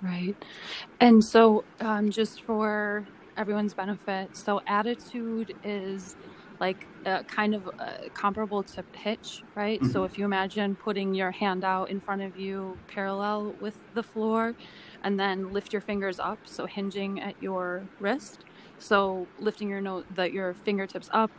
[0.00, 0.36] Right.
[1.00, 3.04] And so, um, just for
[3.36, 6.14] everyone's benefit, so attitude is
[6.60, 9.84] like uh, kind of uh, comparable to pitch, right?
[9.86, 14.02] So if you imagine putting your hand out in front of you parallel with the
[14.02, 14.54] floor
[15.02, 18.44] and then lift your fingers up, so hinging at your wrist.
[18.78, 21.30] So lifting your nose, that your fingertips up.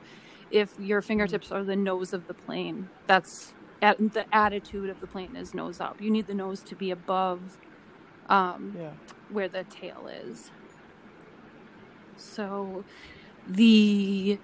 [0.51, 5.07] If your fingertips are the nose of the plane, that's at, the attitude of the
[5.07, 6.01] plane is nose up.
[6.01, 7.59] You need the nose to be above
[8.29, 8.91] um, Yeah.
[9.29, 10.51] where the tail is.
[12.15, 12.83] So
[13.47, 14.39] the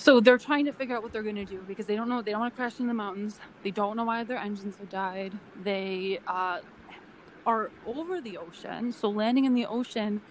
[0.00, 2.22] so they're trying to figure out what they're going to do because they don't know
[2.22, 3.38] they don't want to crash in the mountains.
[3.62, 5.40] They don't know why their engines have died.
[5.54, 6.58] They uh,
[7.46, 10.22] are over the ocean, so landing in the ocean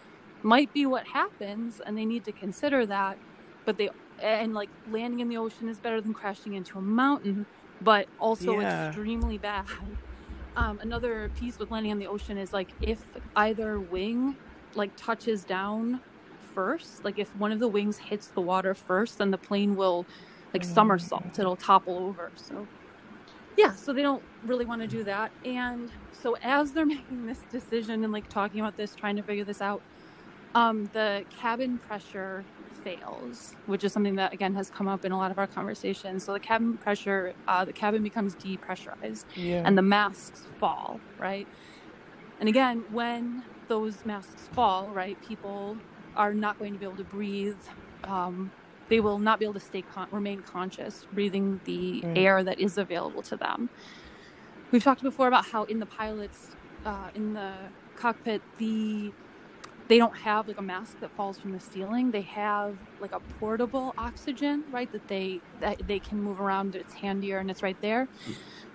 [0.43, 3.19] might be what happens, and they need to consider that.
[3.65, 3.89] But they
[4.21, 7.47] and like landing in the ocean is better than crashing into a mountain,
[7.81, 8.61] but also Yeah.
[8.61, 9.65] extremely bad.
[10.55, 13.01] Um, another piece with landing on the ocean is like if
[13.35, 14.37] either wing
[14.75, 16.01] like touches down
[16.53, 20.07] first, like if one of the wings hits the water first, then the plane will
[20.53, 20.65] like Mm.
[20.65, 21.37] somersault.
[21.39, 22.33] It'll topple over.
[22.37, 22.69] So
[23.57, 25.33] yeah, so they don't really want to do that.
[25.43, 29.45] And so as they're making this decision and like talking about this, trying to figure
[29.45, 29.83] this out,
[30.55, 35.17] um, the cabin pressure fails, which is something that again has come up in a
[35.17, 36.25] lot of our conversations.
[36.25, 39.65] So the cabin pressure, uh, the cabin becomes depressurized Yeah.
[39.65, 41.49] and the masks fall, right?
[42.39, 45.81] And again, when those masks fall, right, people
[46.15, 47.57] are not going to be able to breathe.
[48.03, 48.51] Um,
[48.89, 52.17] they will not be able to stay con- remain conscious, breathing the Right.
[52.17, 53.69] air that is available to them.
[54.71, 57.53] We've talked before about how in the pilots, uh, in the
[57.95, 59.13] cockpit, the
[59.87, 62.11] they don't have like a mask that falls from the ceiling.
[62.11, 64.91] They have like a portable oxygen, right?
[64.91, 66.75] That they that they can move around.
[66.75, 68.07] It's handier and it's right there.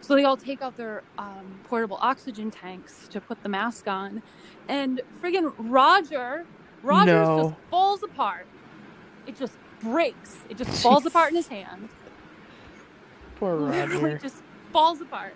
[0.00, 4.22] So they all take out their um, portable oxygen tanks to put the mask on,
[4.68, 6.46] and friggin' Roger,
[6.84, 7.42] Roger No.
[7.50, 8.46] just falls apart.
[9.26, 10.36] It just breaks.
[10.48, 11.88] It just falls apart in his hand.
[13.36, 14.18] Poor Literally Roger.
[14.18, 14.42] just
[14.72, 15.34] falls apart.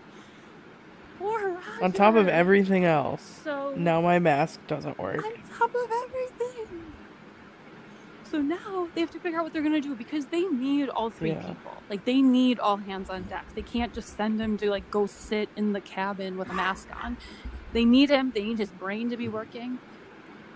[1.19, 1.83] Poor Roger.
[1.85, 3.41] On top of everything else.
[3.45, 5.25] So Now my mask doesn't work.
[5.25, 6.85] on top of everything.
[8.31, 11.09] So now they have to figure out what they're gonna do because they need all
[11.09, 11.41] three Yeah.
[11.47, 11.73] people.
[11.89, 13.47] Like they need all hands on deck.
[13.55, 16.89] They can't just send him to like go sit in the cabin with a mask
[17.03, 17.17] on.
[17.73, 18.31] They need him.
[18.35, 19.79] They need his brain to be working.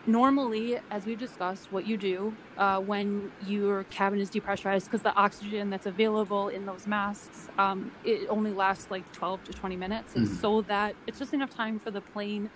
[0.07, 5.15] Normally, as we've discussed, what you do uh, when your cabin is depressurized, because the
[5.15, 10.15] oxygen that's available in those masks, um, it only lasts like 12 to 20 minutes.
[10.17, 10.41] It's Mhm.
[10.41, 12.51] so that it's just enough time for the plane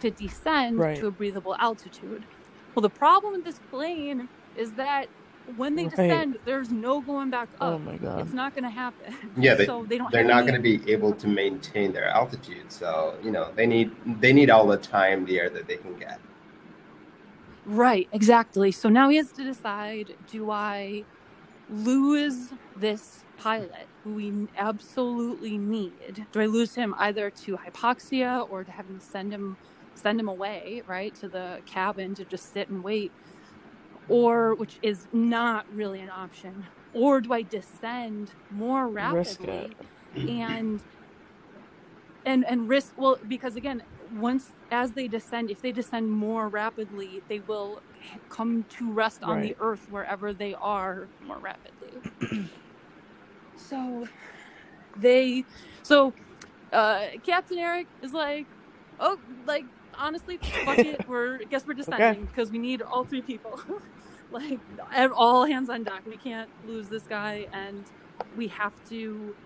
[0.00, 0.96] to descend Right.
[0.98, 2.22] to a breathable altitude.
[2.74, 5.08] Well, the problem with this plane is that
[5.56, 5.90] when they Right.
[5.90, 7.74] descend, there's no going back up.
[7.74, 8.20] Oh my god.
[8.20, 9.14] It's not going to happen.
[9.36, 10.12] Yeah, they- so they don't.
[10.12, 13.48] They're have not any- going to be able to maintain their altitude, so you know
[13.56, 13.90] they need
[14.20, 16.20] they need all the time the air that they can get.
[17.64, 18.72] Right, exactly.
[18.72, 21.06] So now he has to decide: Do I
[21.68, 26.26] lose this pilot who we absolutely need?
[26.32, 29.58] Do I lose him either to hypoxia or to having to send him
[29.94, 33.14] send him away, right, to the cabin to just sit and wait?
[34.08, 36.68] Or which is not really an option.
[36.92, 39.76] Or do I descend more rapidly
[40.28, 40.82] and
[42.24, 43.82] and and risk well because again
[44.12, 47.82] once as they descend if they descend more rapidly they will
[48.28, 52.02] come to rest on the earth wherever they are more rapidly.
[53.56, 54.08] So
[54.96, 55.46] they
[55.82, 56.14] so
[56.72, 58.48] uh captain eric is like
[59.00, 63.22] oh like honestly fuck it we're I guess we're descending because we need all three
[63.22, 63.60] people.
[64.30, 64.60] Like
[65.14, 67.90] all hands on deck we can't lose this guy and
[68.34, 69.36] we have to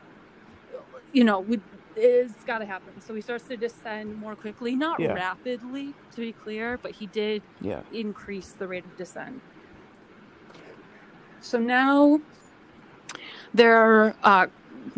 [1.13, 1.61] you know we
[1.97, 5.13] it's got to happen so he starts to descend more quickly not Yeah.
[5.13, 7.83] rapidly to be clear but he did Yeah.
[7.91, 9.43] increase the rate of descent.
[11.41, 12.21] So now
[13.55, 14.49] they're uh,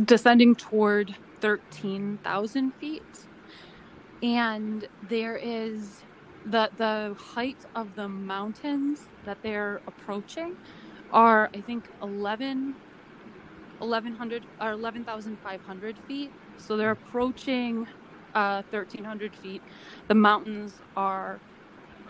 [0.04, 3.28] descending toward 13,000 feet.
[4.22, 6.02] And there is
[6.44, 10.56] the, the height of the mountains that they're approaching
[11.10, 12.76] are, I think, 11,
[13.78, 16.34] 1100 or 11,500 feet.
[16.58, 17.86] So they're approaching
[18.34, 19.64] uh, 1,300 feet.
[20.08, 21.42] The mountains are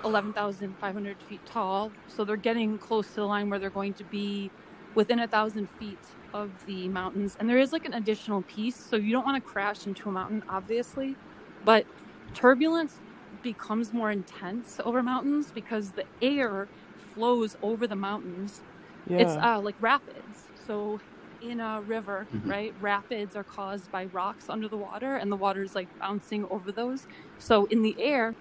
[0.04, 1.96] 11,500 feet tall.
[2.06, 4.52] So they're getting close to the line where they're going to be
[4.94, 7.36] within a thousand feet of the mountains.
[7.40, 8.78] And there is like an additional piece.
[8.80, 11.18] So you don't want to crash into a mountain, obviously,
[11.64, 11.86] but
[12.34, 13.00] turbulence
[13.42, 18.62] becomes more intense over mountains because the air flows over the mountains
[19.06, 19.18] Yeah.
[19.18, 20.48] it's uh, like rapids.
[20.54, 21.00] So
[21.40, 22.50] in a river, Mhm.
[22.50, 26.44] right, rapids are caused by rocks under the water, and the water is like bouncing
[26.50, 27.06] over those.
[27.38, 28.36] So in the air,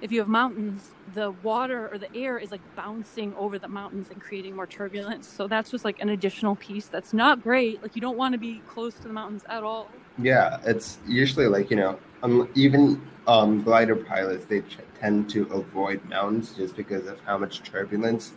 [0.00, 4.10] if you have mountains, the water or the air is like bouncing over the mountains
[4.10, 5.28] and creating more turbulence.
[5.28, 7.82] So that's just like an additional piece that's not great.
[7.82, 9.94] Like you don't want to be close to the mountains at all.
[10.18, 15.44] Yeah, it's usually like you know, um, even um, glider pilots they ch- tend to
[15.52, 18.32] avoid mountains just because of how much turbulence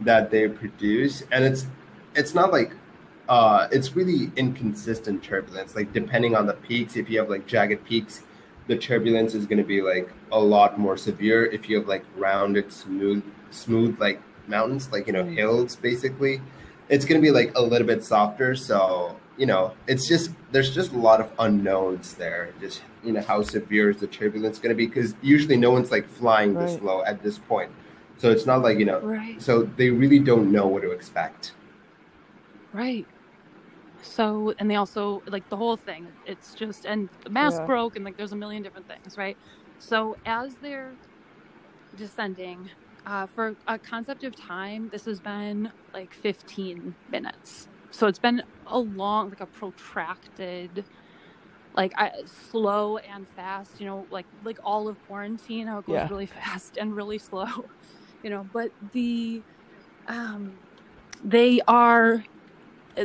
[0.00, 1.66] that they produce, and it's
[2.14, 2.72] it's not like
[3.28, 5.76] uh, it's really inconsistent turbulence.
[5.76, 8.22] Like depending on the peaks, if you have like jagged peaks,
[8.66, 11.46] the turbulence is going to be like a lot more severe.
[11.46, 15.34] If you have like rounded, smooth, smooth like mountains, like you know Mm.
[15.34, 16.40] hills, basically,
[16.88, 18.54] it's going to be like a little bit softer.
[18.56, 22.52] So you know, it's just there's just a lot of unknowns there.
[22.60, 24.86] Just you know, how severe is the turbulence going to be?
[24.86, 27.70] Because usually no one's like flying this low at this point,
[28.16, 29.00] so it's not like you know.
[29.00, 29.40] Right.
[29.40, 31.52] So they really don't know what to expect.
[32.72, 33.06] Right.
[34.02, 36.16] So, and they also like the whole thing.
[36.24, 37.66] It's just, and the mask Yeah.
[37.66, 39.38] broke, and like there's a million different things, right?
[39.78, 40.98] So, as they're
[41.94, 42.70] descending,
[43.06, 47.68] uh, for a concept of time, this has been like 15 minutes.
[47.90, 50.86] So it's been a long, like a protracted,
[51.74, 53.80] like I, slow and fast.
[53.80, 56.08] You know, like like all of quarantine, how it goes Yeah.
[56.08, 57.46] really fast and really slow.
[58.22, 59.44] You know, but the,
[60.08, 60.60] um,
[61.22, 62.24] they are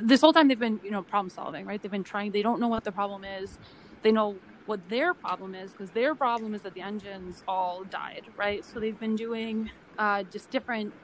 [0.01, 1.81] this whole time they've been you know problem solving right?
[1.81, 3.59] They've been trying they don't know what the problem is.
[4.03, 8.27] They know what their problem is because their problem is that the engines all died
[8.37, 8.65] right?
[8.65, 10.95] So they've been doing uh, just different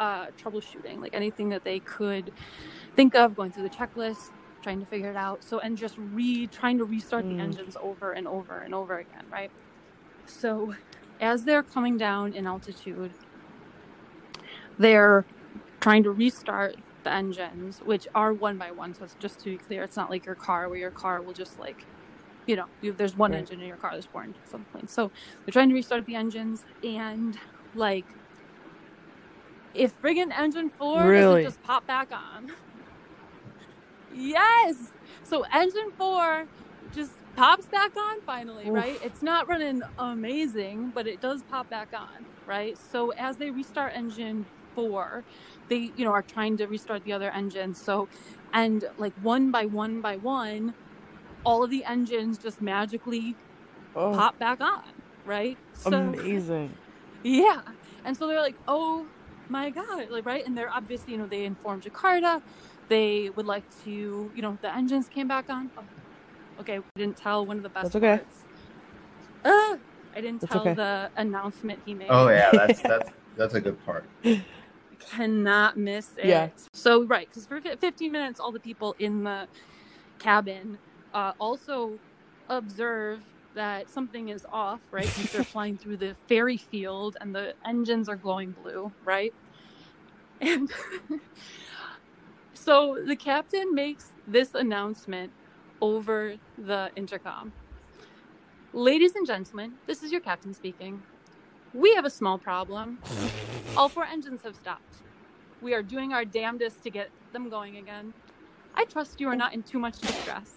[0.00, 2.32] uh, troubleshooting like anything that they could
[2.96, 4.32] think of going through the checklist
[4.62, 5.44] trying to figure it out.
[5.44, 7.28] So and just re trying to restart Mm.
[7.28, 9.52] the engines over and over and over again right?
[10.26, 10.74] So
[11.20, 13.14] as they're coming down in altitude
[14.78, 15.26] they're
[15.80, 16.76] trying to restart
[17.08, 18.94] the engines, which are one by one.
[18.94, 21.34] So it's just to be clear, it's not like your car where your car will
[21.34, 21.88] just like,
[22.46, 23.34] you know, you, there's one Right.
[23.34, 24.90] engine in your car that's born at some point.
[24.90, 25.12] So
[25.46, 27.38] they're trying to restart the engines and
[27.74, 28.08] like,
[29.74, 31.12] if friggin' engine four Really?
[31.12, 32.48] doesn't just pop back on.
[34.08, 34.92] Yes.
[35.22, 36.46] So engine four
[36.90, 38.70] just pops back on finally, Oof.
[38.70, 38.98] right?
[39.02, 42.76] It's not running amazing, but it does pop back on, right?
[42.78, 44.46] So as they restart engine
[44.78, 45.24] four,
[45.68, 47.82] they, you know, are trying to restart the other engines.
[47.82, 48.08] So,
[48.52, 50.74] and like one by one by one,
[51.44, 53.34] all of the engines just magically
[53.96, 54.84] Oh, pop back on,
[55.24, 55.58] right?
[55.74, 56.72] So amazing.
[57.24, 57.62] yeah.
[58.04, 59.06] And so they're like, oh
[59.48, 60.10] my God.
[60.10, 60.46] Like, right.
[60.46, 62.40] And they're obviously, you know, they informed Jakarta.
[62.88, 63.90] They would like to,
[64.34, 65.70] you know, the engines came back on.
[65.76, 65.82] Oh,
[66.60, 66.78] okay.
[66.78, 68.18] We didn't tell one of the best That's okay.
[68.18, 68.44] parts.
[69.44, 69.76] Uh,
[70.14, 70.74] I didn't That's tell okay.
[70.74, 72.08] the announcement he made.
[72.10, 74.04] Oh yeah, that's that's that's a good part.
[75.00, 76.26] Cannot miss it.
[76.28, 76.50] Yeah.
[76.74, 77.28] So, right.
[77.28, 79.48] Because for 15 minutes, all the people in the
[80.18, 80.78] cabin
[81.14, 82.00] uh, also
[82.48, 83.24] observe
[83.54, 85.14] that something is off, right?
[85.14, 89.34] Since they're flying through the fairy field and the engines are glowing blue, right?
[90.40, 90.70] And
[92.54, 95.34] So the captain makes this announcement
[95.80, 97.54] over the intercom.
[98.72, 101.04] Ladies and gentlemen, this is your captain speaking.
[101.74, 102.98] We have a small problem.
[103.76, 104.96] All four engines have stopped.
[105.60, 108.14] We are doing our damnedest to get them going again.
[108.74, 110.52] I trust you are not in too much distress.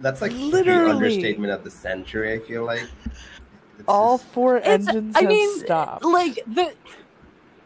[0.00, 0.84] That's like Literally.
[0.84, 2.32] the understatement of the century.
[2.34, 2.82] I feel like
[3.78, 6.74] It's All just- four It's, engines I have mean, stopped, like the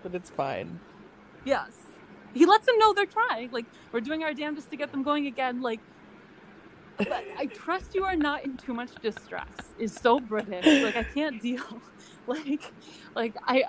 [0.03, 0.79] but it's fine.
[1.45, 1.71] yes,
[2.35, 3.51] he lets them know they're trying.
[3.51, 5.61] Like we're doing our damnedest to get them going again.
[5.61, 5.81] Like,
[6.99, 9.49] but I trust you are not in too much distress.
[9.79, 10.65] Is so British.
[10.83, 11.63] Like I can't deal.
[12.37, 12.73] Like,
[13.17, 13.65] like I,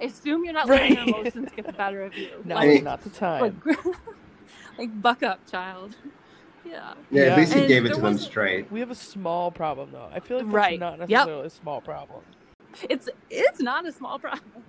[0.00, 2.30] I assume you're not letting your emotions get the better of you.
[2.44, 3.60] No, like, not the time.
[3.64, 3.76] like,
[4.78, 5.94] like buck up, child.
[6.64, 6.94] Yeah.
[7.10, 7.32] yeah, Yeah.
[7.32, 8.70] at least he And gave it to them straight.
[8.70, 10.08] we have a small problem though.
[10.12, 10.80] I feel like that's Right.
[10.80, 11.08] not Yep.
[11.10, 12.22] necessarily a small problem.
[12.88, 14.64] It's it's not a small problem.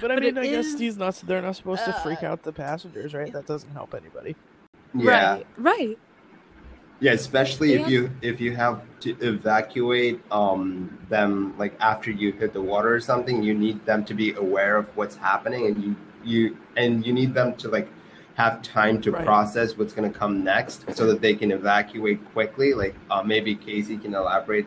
[0.00, 1.14] But I But mean, it I guess is, he's not.
[1.26, 3.32] They're not supposed to freak uh, out the passengers, right?
[3.32, 4.36] That doesn't help anybody.
[4.94, 5.46] Yeah, Right.
[5.58, 5.98] Right.
[7.02, 12.52] Yeah, especially if you if you have to evacuate um them like after you hit
[12.52, 15.96] the water or something, you need them to be aware of what's happening, and you
[16.24, 17.88] you and you need them to like
[18.34, 19.24] have time to Right.
[19.24, 22.72] process what's going to come next, so that they can evacuate quickly.
[22.72, 24.66] Like uh, maybe Casey can elaborate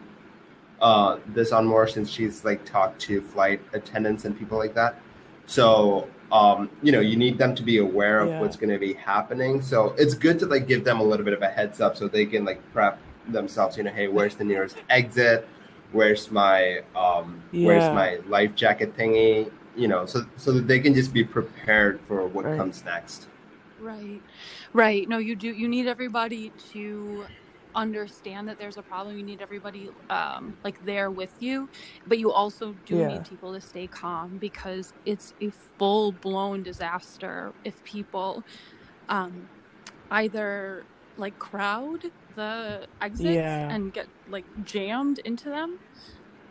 [0.82, 5.00] uh, this on more since she's like talked to flight attendants and people like that.
[5.46, 8.39] So um, you know, you need them to be aware of Yeah.
[8.39, 9.61] what's going to be happening.
[9.61, 12.07] So it's good to like give them a little bit of a heads up so
[12.07, 12.99] they can like prep
[13.30, 13.78] themselves.
[13.78, 15.47] You know, hey, where's the nearest exit?
[15.91, 19.51] Where's my um, where's my life jacket thingy?
[19.78, 22.57] You know, so so that they can just be prepared for what Right.
[22.57, 23.28] comes next.
[23.80, 24.21] Right.
[24.73, 25.07] Right.
[25.07, 25.49] No, you do.
[25.49, 27.26] You need everybody to
[27.76, 29.17] understand that there's a problem.
[29.17, 31.69] You need everybody um, like there with you,
[32.05, 33.05] but you also do Yeah.
[33.05, 38.45] need people to stay calm because it's a full blown disaster if people
[39.09, 39.49] um,
[40.11, 42.01] either like crowd
[42.36, 43.69] the exits Yeah.
[43.69, 45.78] and get like jammed into them,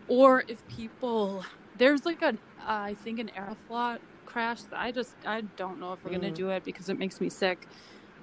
[0.06, 1.44] or if people
[1.74, 4.64] there's like an uh, I think an Aeroflot crash.
[4.64, 6.32] that I just I don't know if we're gonna Mm.
[6.32, 7.68] do it because it makes me sick.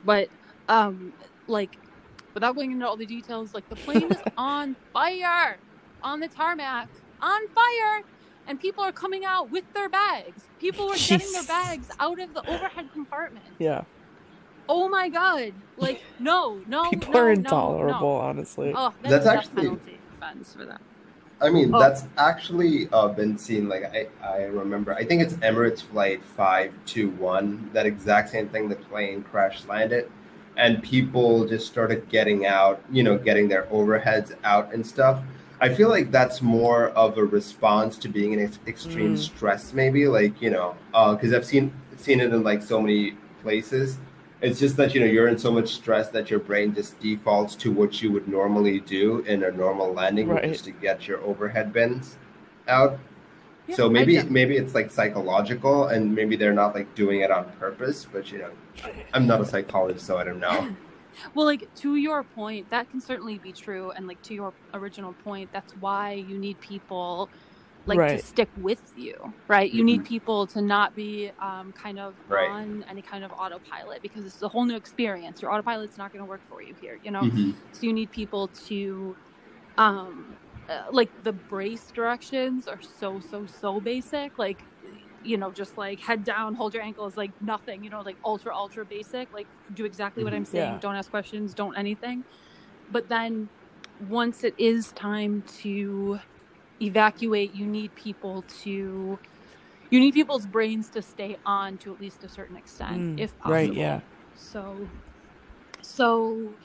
[0.04, 0.30] But
[0.68, 1.14] um,
[1.48, 1.80] like
[2.34, 5.58] without going into all the details, like the plane is on fire
[6.04, 6.88] on the tarmac,
[7.22, 8.02] on fire,
[8.48, 10.44] and people are coming out with their bags.
[10.60, 13.46] People were getting their bags out of the overhead compartment.
[13.60, 13.84] Yeah,
[14.70, 15.54] Oh my god!
[15.78, 18.00] Like no, no, people no, are intolerable.
[18.18, 18.22] No.
[18.22, 20.82] Honestly, Oh, that's, That's that's actually- penalty offense for that.
[21.44, 21.80] I mean, Oh.
[21.80, 23.68] that's actually uh, been seen.
[23.68, 27.70] Like I, I remember, I think it's Emirates flight five two one.
[27.74, 28.70] That exact same thing.
[28.70, 30.12] The plane crash landed,
[30.62, 32.80] and people just started getting out.
[32.92, 35.20] You know, getting their overheads out and stuff.
[35.60, 39.18] I feel like that's more of a response to being in ex- extreme Mm.
[39.30, 40.08] stress, maybe.
[40.08, 43.98] Like you know, because I've seen seen it in like so many places.
[44.42, 47.54] It's just that you know you're in so much stress that your brain just defaults
[47.64, 50.52] to what you would normally do in a normal landing, which Right.
[50.56, 52.18] is to get your overhead bins
[52.68, 52.98] out.
[53.72, 57.46] Yeah, so maybe maybe it's like psychological, and maybe they're not like doing it on
[57.54, 58.06] purpose.
[58.12, 58.52] But you know,
[59.14, 60.68] I'm not a psychologist, so I don't know.
[61.36, 65.14] Well, like to your point, that can certainly be true, and like to your original
[65.14, 67.30] point, that's why you need people
[67.86, 68.18] like Right.
[68.20, 69.14] to stick with you,
[69.50, 69.72] right?
[69.72, 70.06] You need Mhm.
[70.06, 72.48] people to not be um, kind of Right.
[72.50, 75.42] on any kind of autopilot because it's a whole new experience.
[75.42, 77.28] Your autopilot's not going to work for you here, you know.
[77.28, 77.56] Mhm.
[77.72, 79.18] So you need people to,
[79.78, 80.38] um,
[80.72, 84.40] uh, like the brace directions are so so so basic.
[84.40, 84.62] Like,
[85.24, 87.84] you know, just like head down, hold your ankles, like nothing.
[87.84, 89.34] You know, like ultra ultra basic.
[89.34, 90.74] Like do exactly what I'm saying.
[90.74, 90.80] Yeah.
[90.80, 91.54] Don't ask questions.
[91.54, 92.26] Don't anything.
[92.92, 93.50] But then,
[94.10, 96.20] once it is time to
[96.82, 99.20] evacuate, you need people to.
[99.92, 103.38] You need people's brains to stay on to at least a certain extent, Mm, if
[103.38, 103.54] possible.
[103.56, 104.02] right, yeah.
[104.36, 104.90] So,
[105.82, 106.56] so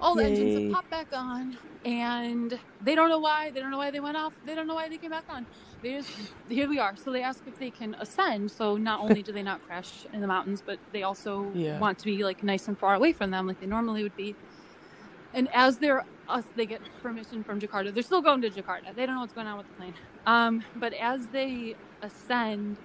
[0.00, 0.60] all the engines Yay.
[0.62, 3.50] have popped back on, and they don't know why.
[3.50, 4.34] They don't know why they went off.
[4.44, 5.46] They don't know why they came back on.
[5.82, 6.10] They just
[6.48, 6.96] here we are.
[6.96, 8.50] So they ask if they can ascend.
[8.50, 11.78] So not only do they not crash in the mountains, but they also Yeah.
[11.78, 14.36] want to be like nice and far away from them, like they normally would be.
[15.32, 17.94] And as they're us, they get permission from Jakarta.
[17.94, 18.94] They're still going to Jakarta.
[18.94, 19.94] They don't know what's going on with the plane.
[20.26, 22.80] Um, but as they ascend,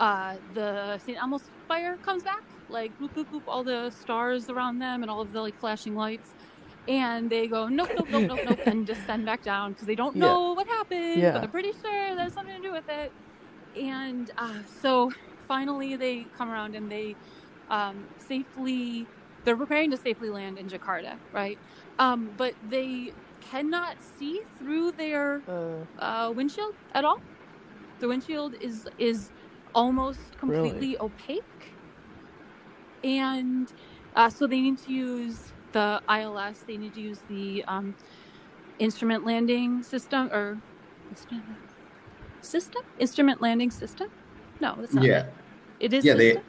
[0.00, 1.18] uh, the St.
[1.18, 2.42] Elmo's fire comes back,
[2.72, 5.94] like boop boop boop, all the stars around them and all of the like flashing
[5.94, 6.34] lights,
[6.88, 10.16] and they go nope nope nope nope nope and descend back down because they don't
[10.16, 10.18] Yeah.
[10.18, 11.32] know what happened, Yeah.
[11.32, 13.14] but they're pretty sure there's something to do with it.
[13.74, 15.12] And uh, so
[15.48, 17.16] finally they come around and they
[17.68, 19.10] um, safely
[19.44, 21.60] they're preparing to safely land in Jakarta, right?
[21.98, 27.24] Um, but they cannot see through their Uh, uh, windshield at all.
[28.00, 29.32] The windshield is is
[29.74, 30.88] almost Really?
[30.90, 31.51] completely opaque.
[33.04, 33.72] And
[34.14, 36.64] uh, so they need to use the ILS.
[36.66, 37.96] They need to use the um,
[38.78, 40.60] instrument landing system or
[41.10, 41.58] instrument
[42.40, 44.08] system instrument landing system.
[44.60, 45.04] No, that's not.
[45.04, 45.26] Yeah.
[45.80, 46.04] It, it is.
[46.04, 46.40] Yeah, they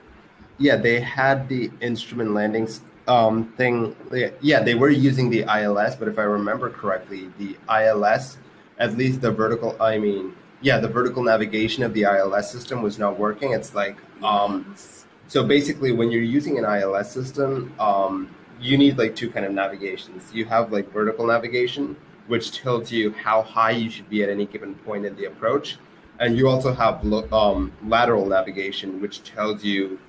[0.57, 2.67] yeah, they had the instrument landing
[3.07, 3.95] um thing.
[4.11, 8.37] Yeah, yeah, they were using the ILS, but if I remember correctly, the ILS,
[8.77, 12.97] at least the vertical I mean, yeah, the vertical navigation of the ILS system was
[12.99, 13.53] not working.
[13.53, 15.02] It's like um Yes.
[15.27, 18.29] So basically when you're using an ILS system, um
[18.63, 20.33] you need like two kind of navigations.
[20.33, 21.95] You have like vertical navigation,
[22.27, 25.77] which tells you how high you should be at any given point in the approach,
[26.19, 27.03] and you also have
[27.33, 29.99] um, lateral navigation, which tells you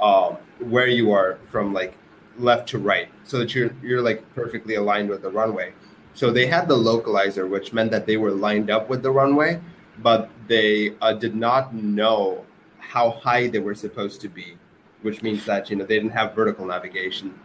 [0.00, 1.96] um, where you are from like
[2.38, 5.72] left to right, so that you're you're like perfectly aligned with the runway.
[6.14, 9.60] So they had the localizer, which meant that they were lined up with the runway,
[9.98, 12.44] but they uh, did not know
[12.78, 14.56] how high they were supposed to be,
[15.04, 17.38] which means that you know they didn't have vertical navigation.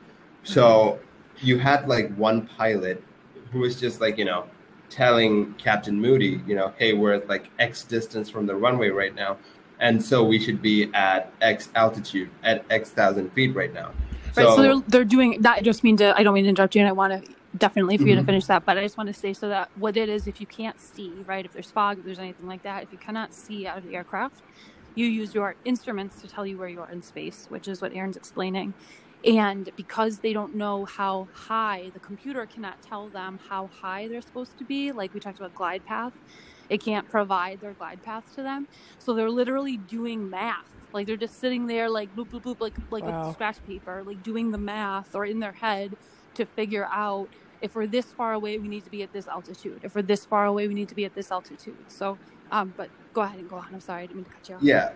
[0.43, 0.97] So
[1.41, 3.03] you had like one pilot
[3.51, 4.45] who was just like you know
[4.89, 9.13] telling Captain Moody, you know, hey, we're at like X distance from the runway right
[9.13, 9.37] now,
[9.79, 13.91] and so we should be at X altitude at X thousand feet right now.
[14.35, 15.57] Right, so they're they're doing that.
[15.57, 16.17] I just mean to.
[16.17, 18.25] I don't mean to interrupt you, and I want to definitely for you to Mhm.
[18.25, 18.63] finish that.
[18.65, 21.11] But I just want to say so that what it is, if you can't see,
[21.25, 23.83] right, if there's fog, if there's anything like that, if you cannot see out of
[23.83, 24.43] the aircraft,
[24.99, 27.93] you use your instruments to tell you where you are in space, which is what
[27.93, 28.75] Aaron's explaining.
[29.25, 34.21] And because they don't know how high, the computer cannot tell them how high they're
[34.21, 34.93] supposed to be.
[34.93, 36.13] Like we talked about glide path,
[36.69, 38.69] it can't provide their glide path to them.
[38.99, 40.71] So they're literally doing math.
[40.93, 43.19] Like they're just sitting there, like boop boop boop, like like Wow.
[43.23, 45.97] with scratch paper, like doing the math or in their head
[46.35, 47.29] to figure out
[47.61, 49.81] if we're this far away, we need to be at this altitude.
[49.83, 51.85] If we're this far away, we need to be at this altitude.
[51.89, 52.19] So,
[52.51, 53.67] um, but go ahead and go on.
[53.73, 54.61] I'm sorry, I didn't mean to cut you off.
[54.61, 54.91] Yeah,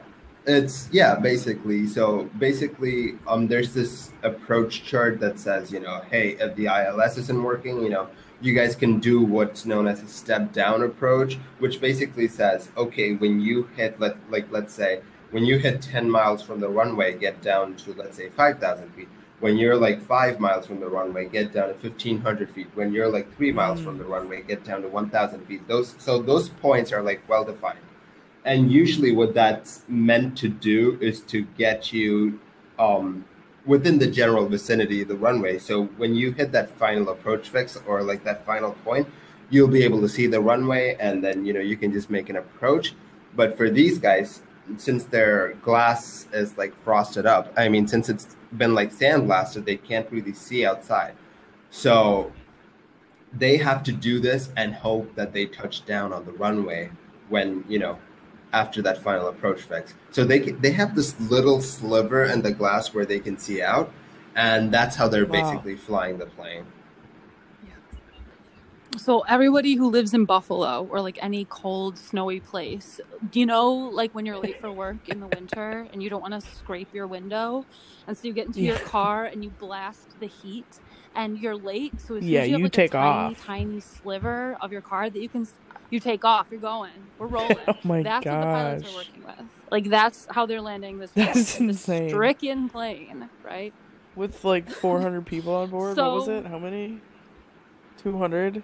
[0.46, 1.88] it's yeah, basically.
[1.88, 7.18] So basically, um, there's this approach chart that says, you know, hey, if the ILS
[7.18, 8.08] isn't working, you know,
[8.42, 13.14] you guys can do what's known as a step down approach, which basically says, okay,
[13.14, 15.02] when you hit, let like let's say,
[15.32, 19.08] when you hit 10 miles from the runway, get down to let's say 5,000 feet.
[19.44, 22.68] When you're like five miles from the runway, get down to 1,500 feet.
[22.76, 25.68] When you're like three miles from the runway, get down to 1,000 feet.
[25.68, 27.86] Those so those points are like well defined.
[28.46, 32.40] And usually, what that's meant to do is to get you
[32.80, 33.26] um,
[33.66, 35.60] within the general vicinity of the runway.
[35.60, 39.10] So when you hit that final approach fix or like that final point,
[39.50, 42.30] you'll be able to see the runway, and then you know you can just make
[42.30, 42.94] an approach.
[43.36, 44.42] But for these guys,
[44.78, 49.78] since their glass is like frosted up, I mean, since it's been like sandblasted, they
[49.78, 51.16] can't really see outside.
[51.70, 52.32] So
[53.32, 56.92] they have to do this and hope that they touch down on the runway
[57.30, 57.98] when you know
[58.54, 59.96] after that final approach fix.
[60.12, 63.92] So they they have this little sliver in the glass where they can see out,
[64.36, 65.42] and that's how they're Wow.
[65.42, 66.66] basically flying the plane.
[68.98, 73.00] So everybody who lives in Buffalo or like any cold, snowy place,
[73.34, 76.34] you know like when you're late for work in the winter and you don't want
[76.36, 77.66] to scrape your window,
[78.08, 80.80] and so you get into your car and you blast the heat,
[81.16, 82.00] and you're late.
[82.00, 83.42] So as soon Yeah, as you have you like take a tiny, off.
[83.42, 85.48] tiny sliver of your car that you can,
[85.90, 86.48] you take off.
[86.52, 86.92] You're going.
[87.18, 87.58] We're rolling.
[87.68, 88.96] Oh my that's what the pilots are gosh.
[88.96, 89.46] working with.
[89.72, 91.12] Like that's how they're landing this.
[91.14, 91.26] plane.
[91.28, 92.10] That's a insane.
[92.10, 93.74] stricken plane, right?
[94.16, 95.98] With like 400 people on board.
[95.98, 96.46] what was it?
[96.46, 97.02] How many?
[97.98, 98.64] 200?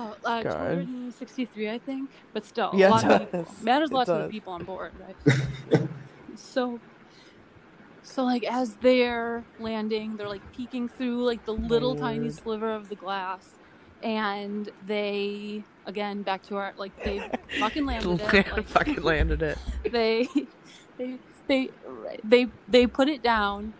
[0.00, 2.10] Oh, uh, 263, I think.
[2.32, 3.54] But still, Yeah, a lot of people.
[3.62, 4.30] Matters It lots of does.
[4.30, 5.88] people on board, right?
[6.36, 6.80] so,
[8.02, 12.88] so like as they're landing, they're like peeking through like the little tiny sliver of
[12.88, 13.58] the glass,
[14.02, 17.20] and they again back to our like they
[17.58, 18.52] fucking landed it.
[18.52, 19.58] Like, fucking landed it.
[19.90, 20.28] they
[20.96, 21.18] they
[21.48, 21.70] they
[22.22, 23.74] they they put it down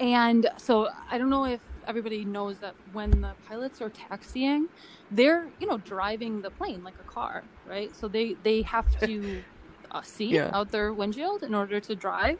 [0.00, 4.68] and so i don't know if everybody knows that when the pilots are taxiing
[5.10, 9.46] they're you know driving the plane like a car right so they they have to
[9.92, 10.50] uh, see Yeah.
[10.52, 12.38] out their windshield in order to drive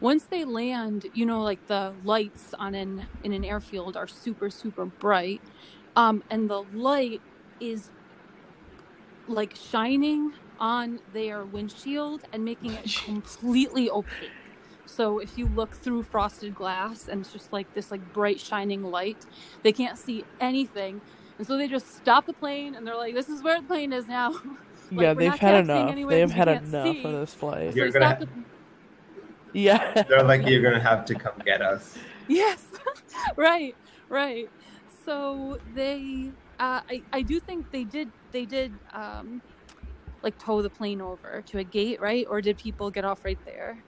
[0.00, 4.50] once they land you know like the lights on an in an airfield are super
[4.50, 5.42] super bright
[5.96, 7.22] um and the light
[7.60, 7.90] is
[9.26, 14.39] like shining on their windshield and making it completely opaque.
[14.90, 18.82] So if you look through frosted glass and it's just like this like bright shining
[18.82, 19.24] light,
[19.62, 21.00] they can't see anything.
[21.38, 23.92] And so they just stop the plane and they're like, This is where the plane
[23.92, 24.34] is now.
[24.92, 25.94] Like, yeah, they've had enough.
[26.08, 27.04] They have had enough see.
[27.04, 27.76] of this flight.
[27.76, 30.02] You're they gonna stop ha- the- Yeah.
[30.02, 31.96] They're like, you're gonna have to come get us.
[32.28, 32.66] Yes,
[33.36, 33.76] right,
[34.08, 34.50] right.
[35.04, 39.42] So they, uh, I, I do think they did, they did, um,
[40.22, 42.26] like tow the plane over to a gate, right?
[42.28, 43.78] Or did people get off right there?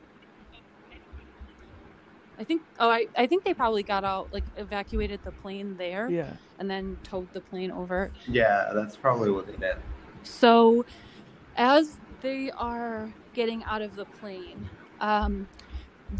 [2.43, 2.63] I think.
[2.81, 6.33] Oh, I, I think they probably got out, like evacuated the plane there, Yeah.
[6.59, 8.11] and then towed the plane over.
[8.27, 9.77] Yeah, that's probably what they did.
[10.25, 10.85] So,
[11.55, 14.69] as they are getting out of the plane,
[15.01, 15.47] um,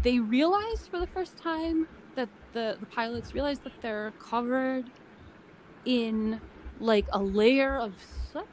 [0.01, 4.85] they realize for the first time that the, the pilots realize that they're covered
[5.83, 6.39] in
[6.79, 7.95] like a layer of
[8.31, 8.45] soot.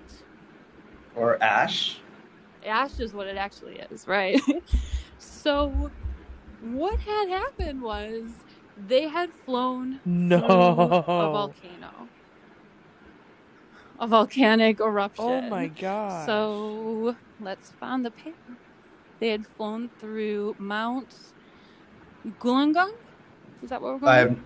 [1.14, 2.00] Or Ash.
[2.66, 4.40] Ash is what it actually is, right?
[5.18, 5.88] so,
[6.62, 8.24] what had happened was
[8.76, 10.38] they had flown No.
[10.40, 12.08] through a volcano,
[13.98, 15.24] a volcanic eruption.
[15.24, 16.26] Oh my god.
[16.26, 18.56] So let's find the paper.
[19.18, 21.14] They had flown through Mount
[22.38, 22.92] Gulungung.
[23.62, 24.12] Is that what we're going?
[24.12, 24.38] I have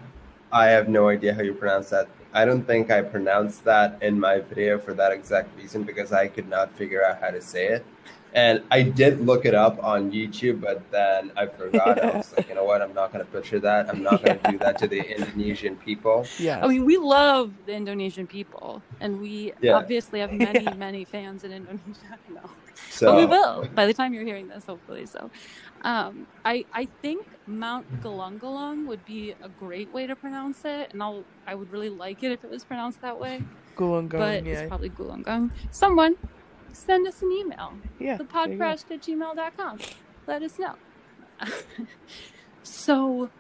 [0.53, 2.09] I have no idea how you pronounce that.
[2.33, 6.29] I don't think I pronounced that in my video for that exact reason because I
[6.29, 7.85] could not figure out how to say it.
[8.35, 12.03] And I did look it up on YouTube, but then I forgot.
[12.03, 12.83] I was like, you know what?
[12.83, 13.89] I'm not going to butcher that.
[13.89, 16.27] I'm not going to do that to the Indonesian people.
[16.41, 16.59] yeah.
[16.63, 19.75] I mean, we love the Indonesian people, and we Yeah.
[19.79, 20.75] obviously have many, Yeah.
[20.75, 22.19] many fans in Indonesia.
[22.29, 22.51] No.
[22.91, 25.07] So but we will by the time you're hearing this, hopefully.
[25.07, 25.31] So,
[25.83, 31.01] um, I I think Mount Galungalung would be a great way to pronounce it, and
[31.01, 33.43] I'll I would really like it if it was pronounced that way.
[33.77, 34.53] Gulungung, but yeah.
[34.59, 35.51] it's probably Gulungung.
[35.71, 36.17] Someone
[36.75, 37.73] send us an email.
[37.99, 38.17] yeah.
[38.17, 38.65] the there you go.
[38.65, 39.79] podcast at gmail.com.
[40.27, 40.75] Let us know.
[42.63, 43.31] so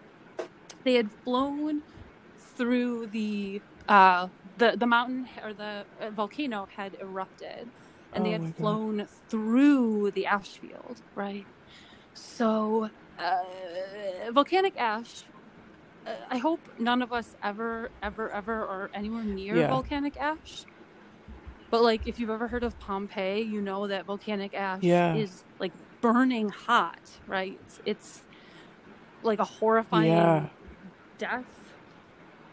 [0.84, 1.82] they had flown
[2.56, 4.28] through the uh,
[4.58, 7.68] the the mountain or the uh, volcano had erupted,
[8.12, 8.56] and they Oh had my God.
[8.56, 11.46] flown through the ash field, right?
[12.14, 13.42] So uh,
[14.32, 15.24] volcanic ash.
[16.06, 19.68] Uh, I hope none of us ever, ever, ever are anywhere near Yeah.
[19.70, 20.64] volcanic ash.
[21.74, 25.12] But like, if you've ever heard of Pompeii, you know that volcanic ash Yeah.
[25.12, 27.58] is like burning hot, right?
[27.62, 28.24] It's, it's
[29.22, 30.50] like a horrifying Yeah.
[31.18, 31.72] death,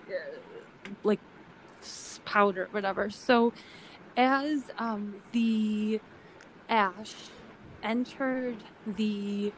[0.10, 1.22] uh, like
[2.26, 3.12] powder, whatever.
[3.12, 3.54] So,
[4.18, 6.02] as um, the
[6.70, 7.32] ash
[7.84, 9.54] entered the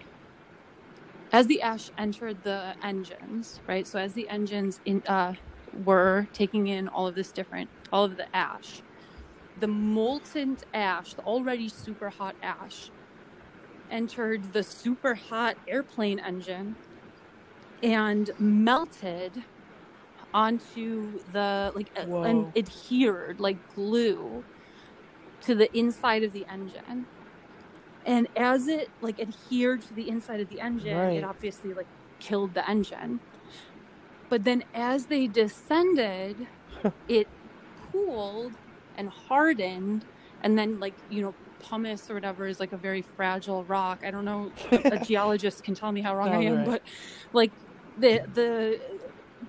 [1.32, 3.88] as the ash entered the engines, right?
[3.88, 5.36] So as the engines in, uh,
[5.72, 8.84] were taking in all of this different, all of the ash,
[9.56, 12.92] the molten ash, the already super hot ash,
[13.90, 16.78] entered the super hot airplane engine
[17.84, 19.46] and melted
[20.34, 24.46] onto the like uh, and adhered like glue
[25.42, 27.08] to the inside of the engine.
[28.06, 31.18] And as it like adhered to the inside of the engine Right.
[31.18, 31.90] it obviously like
[32.20, 33.22] killed the engine.
[34.30, 36.48] But then as they descended
[37.08, 37.30] it
[37.76, 38.58] cooled
[38.96, 40.06] and hardened
[40.42, 44.12] and then like you know pumice or whatever is like a very fragile rock i
[44.12, 46.66] don't know a geologist can tell me how wrong oh, i Oh, am right.
[46.66, 46.84] but
[47.34, 47.54] like
[47.98, 48.80] the the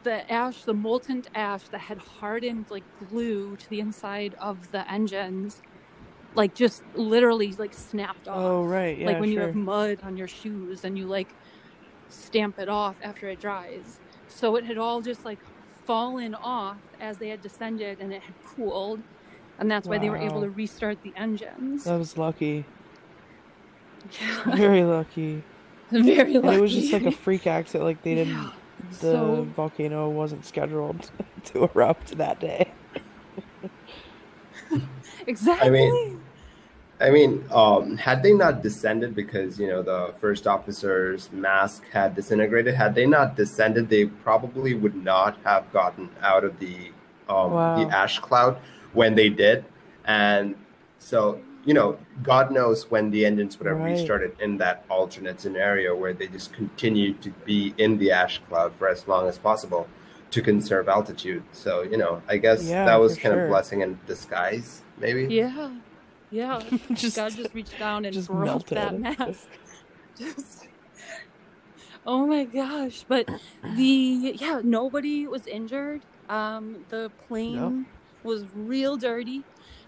[0.03, 4.91] the ash the molten ash that had hardened like glue to the inside of the
[4.91, 5.63] engines
[6.35, 8.97] like just literally like snapped oh, off Oh right.
[8.99, 9.07] Yeah.
[9.09, 11.35] like when you have mud on your shoes and you like
[12.09, 15.41] stamp it off after it dries so it had all just like
[15.87, 19.01] fallen off as they had descended and it had cooled
[19.59, 22.65] and that's why they were able to restart the engines That was lucky.
[24.21, 25.43] yeah Very lucky.
[25.91, 27.85] very lucky And it was just like a freak accident.
[27.85, 28.35] Like they didn't.
[28.35, 28.51] Yeah.
[28.91, 31.11] The so volcano wasn't scheduled
[31.45, 32.71] to erupt that day.
[35.27, 36.17] exactly
[37.01, 42.15] I mean, um, had they not descended because you know the first officer's mask had
[42.15, 46.93] disintegrated, had they not descended, they probably would not have gotten out of the
[47.29, 47.85] um, Wow.
[47.85, 48.59] the ash cloud
[48.95, 49.65] when they did,
[50.07, 50.57] and
[50.99, 53.93] so you know, God knows when the engines would have Right.
[53.93, 58.75] restarted in that alternate scenario where they just continued to be in the ash cloud
[58.79, 59.89] for as long as possible
[60.31, 61.43] to conserve altitude.
[61.53, 63.45] So you know, I guess Yeah, that was kind sure.
[63.45, 65.27] of blessing in disguise, maybe.
[65.27, 65.73] yeah
[66.31, 66.63] yeah
[66.95, 69.49] just, god just reached down and just broke that mask
[70.19, 70.67] just
[72.07, 73.29] oh my gosh but
[73.63, 77.87] the yeah nobody was injured um the plane
[78.25, 79.43] was real dirty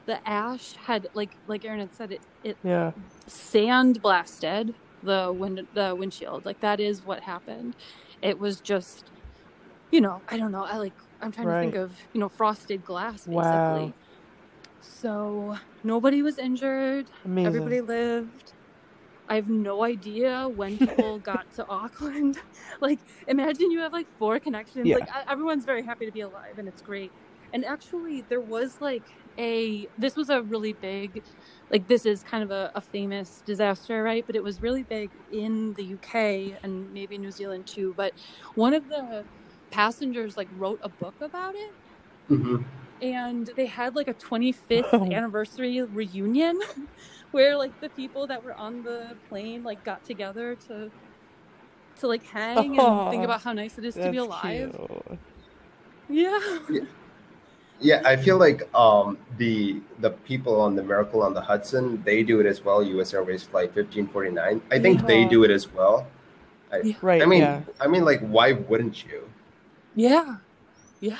[0.07, 2.93] the ash had like like aaron had said it it yeah.
[3.26, 7.74] sand blasted the wind the windshield like that is what happened
[8.22, 9.11] it was just
[9.91, 12.84] you know i don't know i like i'm trying to think of you know frosted
[12.84, 13.93] glass basically Wow.
[14.80, 17.47] so nobody was injured Amazing.
[17.47, 18.53] Everybody lived.
[19.28, 22.39] I have no idea when people got to Auckland.
[22.78, 24.87] Like, imagine you have like four connections.
[24.87, 24.97] Yeah.
[24.97, 27.11] Like, everyone's very happy to be alive, and it's great.
[27.53, 29.07] And actually, there was like
[29.38, 31.22] a this was a really big
[31.70, 34.24] like this is kind of a, a famous disaster right?
[34.26, 37.94] But it was really big in the uk and maybe new zealand too.
[37.94, 38.14] But
[38.55, 39.26] one of the
[39.70, 41.74] passengers like wrote a book about it.
[42.28, 42.64] Mhm.
[43.01, 45.12] and they had like a 25th Oh.
[45.12, 46.59] anniversary reunion
[47.30, 50.90] where like the people that were on the plane like got together to
[51.97, 54.70] to like hang and think about how nice it is to be alive.
[54.70, 55.20] cute.
[56.09, 56.59] yeah.
[56.68, 56.80] Yeah,
[57.81, 62.22] Yeah i feel like um, the the people on the Miracle on the Hudson they
[62.22, 62.83] do it as well.
[62.83, 63.12] U.S.
[63.14, 64.62] Airways Flight 1549.
[64.70, 66.07] I think they do it as well.
[67.01, 67.22] Right.
[67.22, 67.61] I mean, yeah.
[67.81, 69.29] I mean, like, why wouldn't you?
[69.95, 70.37] Yeah,
[71.01, 71.18] yeah,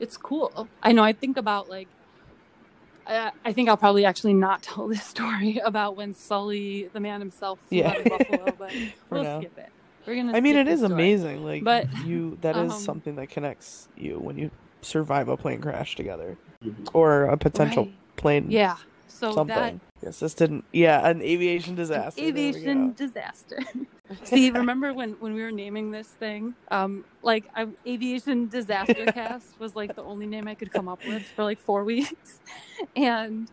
[0.00, 0.68] it's cool.
[0.82, 1.04] I know.
[1.04, 1.86] I think about like,
[3.06, 7.20] I, I think I'll probably actually not tell this story about when Sully, the man
[7.20, 7.90] himself, flew Yeah.
[7.90, 8.72] out of Buffalo, but
[9.10, 9.40] we'll now.
[9.40, 9.68] skip it.
[10.06, 10.36] We're gonna.
[10.36, 10.92] I mean, skip it the is story.
[10.92, 11.44] amazing.
[11.44, 14.50] Like, But, you that is um, something that connects you when you
[14.84, 16.88] survive a plane crash together, Mhm.
[16.94, 18.16] or a potential Right.
[18.16, 18.76] plane Yeah.
[19.08, 19.80] So something.
[19.80, 20.64] that Yes, this didn't.
[20.72, 22.20] Yeah, an aviation disaster.
[22.20, 23.58] there we aviation disaster.
[24.24, 26.54] See, remember when when we were naming this thing?
[26.70, 31.00] Um, like I, aviation disaster cast was like the only name I could come up
[31.06, 32.40] with for like four weeks,
[32.94, 33.48] and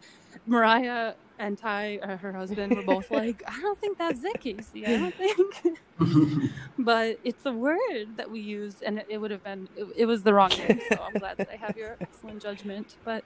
[0.45, 4.87] Mariah and Ty, uh, her husband, were both like, "I don't think that's it, Casey.
[4.87, 5.55] I don't think."
[6.79, 10.05] but it's a word that we use, and it, it would have been it, it
[10.07, 10.79] was the wrong name.
[10.81, 12.97] So I'm glad that I have your excellent judgment.
[13.05, 13.25] But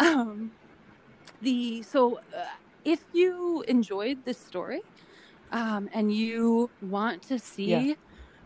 [0.00, 0.52] um,
[1.40, 2.44] the so uh,
[2.84, 4.82] if you enjoyed this story,
[5.52, 7.94] um, and you want to see Yeah.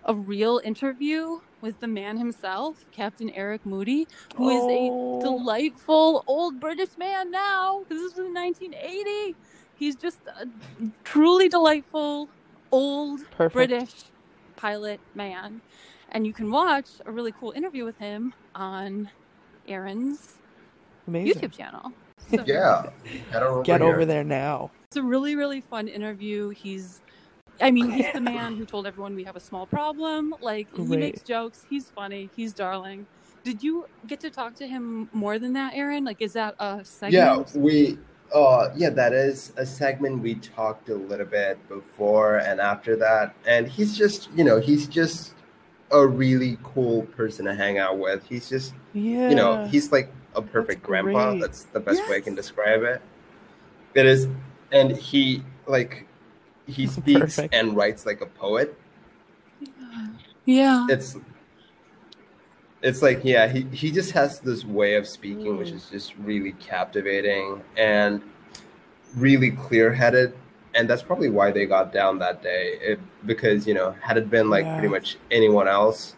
[0.05, 5.21] a real interview with the man himself, Captain Eric Moody, who is a Oh.
[5.23, 9.35] delightful old British man now, this is in 1980.
[9.75, 10.47] He's just a
[11.05, 12.29] truly delightful
[12.73, 13.53] old Perfect.
[13.55, 14.05] British
[14.57, 15.61] pilot man.
[16.11, 19.11] And you can watch a really cool interview with him on
[19.69, 20.35] Aaron's
[21.07, 21.43] Amazing.
[21.43, 21.93] YouTube channel.
[22.31, 22.91] So yeah,
[23.31, 24.71] head on over Get over there now.
[24.89, 26.51] It's a really, really fun interview.
[26.51, 27.01] He's,
[27.61, 30.35] I mean, he's the man who told everyone we have a small problem.
[30.41, 31.65] Like, he makes jokes.
[31.69, 32.31] He's funny.
[32.37, 33.07] He's darling.
[33.45, 36.05] Did you get to talk to him more than that, Aaron?
[36.05, 37.15] Like, is that a segment?
[37.55, 37.99] Yeah, we
[38.35, 43.37] uh yeah, that is a segment we talked a little bit before and after that.
[43.47, 45.35] And he's just, you know, he's just
[45.93, 48.27] a really cool person to hang out with.
[48.27, 49.29] He's just, Yeah.
[49.29, 51.31] you know, he's like a perfect That's grandpa.
[51.31, 51.41] great.
[51.41, 53.01] That's the best way I can describe it.
[53.95, 54.27] It is
[54.73, 56.07] and he like
[56.67, 57.55] he speaks Perfect.
[57.55, 58.79] and writes like a poet.
[60.45, 60.87] Yeah.
[60.89, 61.17] It's
[62.83, 65.77] it's like yeah he, he just has this way of speaking which Mm.
[65.77, 68.21] is just really captivating and
[69.17, 70.35] really clear-headed
[70.75, 74.29] and that's probably why they got down that day it, because you know had it
[74.29, 74.75] been like Yeah.
[74.75, 76.15] pretty much anyone else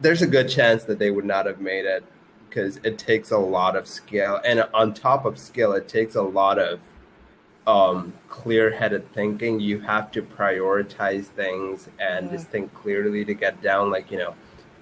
[0.00, 2.04] there's a good chance that they would not have made it
[2.48, 6.22] because it takes a lot of skill and on top of skill it takes a
[6.22, 6.80] lot of
[7.66, 12.32] um, clear-headed thinking you have to prioritize things and Yeah.
[12.32, 14.34] just think clearly to get down like you know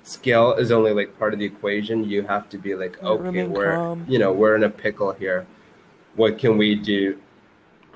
[0.05, 2.05] skill is only like part of the equation.
[2.05, 4.05] You have to be like okay we're calm.
[4.09, 5.47] you know we're in a pickle here.
[6.17, 7.19] What can we do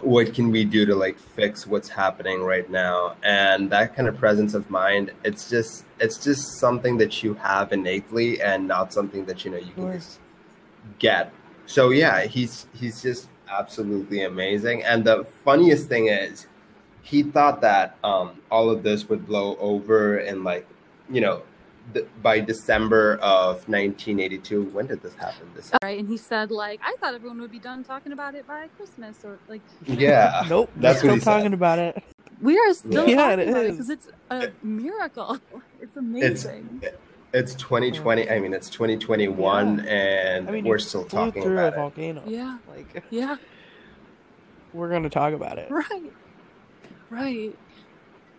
[0.00, 3.14] what can we do to like fix what's happening right now?
[3.22, 7.72] And that kind of presence of mind it's just it's just something that you have
[7.72, 10.18] innately and not something that you know you can just
[10.98, 11.32] get.
[11.66, 13.28] So yeah he's he's just
[13.58, 16.46] absolutely amazing and the funniest thing is
[17.02, 20.66] he thought that um all of this would blow over in like
[21.10, 21.42] you know
[21.94, 25.98] th- by december of 1982 when did this happen this right.
[25.98, 29.24] And he said, like, I thought everyone would be done talking about it by Christmas,
[29.24, 30.70] or like, yeah Nope.
[30.76, 31.38] That's we're what he still said.
[31.38, 32.02] talking about it.
[32.40, 33.72] we are still Yeah, talking it about it is.
[33.72, 35.38] because it's a miracle.
[35.80, 36.80] It's amazing.
[36.82, 36.96] It's
[37.54, 38.28] 2020.
[38.30, 41.80] I mean, it's 2021, and I mean, we're still talking through about a it.
[41.80, 42.22] volcano.
[42.26, 42.58] yeah.
[42.68, 43.36] Like Yeah.
[44.72, 45.70] we're gonna talk about it.
[45.70, 46.12] Right.
[47.10, 47.58] Right.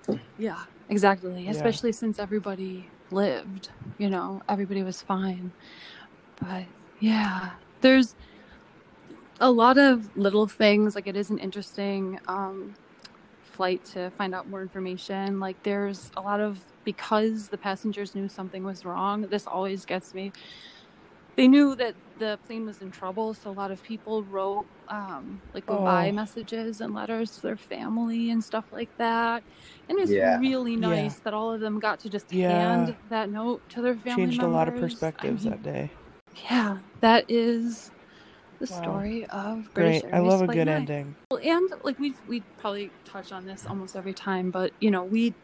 [0.38, 1.44] Yeah, exactly.
[1.46, 1.52] Yeah.
[1.52, 5.52] Especially since everybody lived, you know, everybody was fine.
[6.42, 6.66] But
[7.00, 8.16] yeah, there's
[9.40, 10.94] a lot of little things.
[10.96, 12.74] Like, it is an interesting um,
[13.44, 15.40] flight to find out more information.
[15.40, 20.14] Like, there's a lot of, because the passengers knew something was wrong, this always gets
[20.14, 20.34] me.
[21.36, 25.42] They knew that the plane was in trouble, so a lot of people wrote um,
[25.54, 26.12] like goodbye Oh.
[26.12, 29.44] messages and letters to their family and stuff like that.
[29.90, 30.38] And it's Yeah.
[30.38, 30.78] really Yeah.
[30.78, 32.48] nice that all of them got to just Yeah.
[32.48, 35.94] hand that note to their family Changed a lot of perspectives I mean, that day.
[36.50, 37.92] yeah, that is
[38.60, 38.78] the Wow.
[38.78, 40.06] story of British Great.
[40.12, 40.88] I Airways love a good 9.
[40.88, 41.16] ending.
[41.32, 45.06] Well, and like we we probably touch on this almost every time, but you know
[45.06, 45.38] we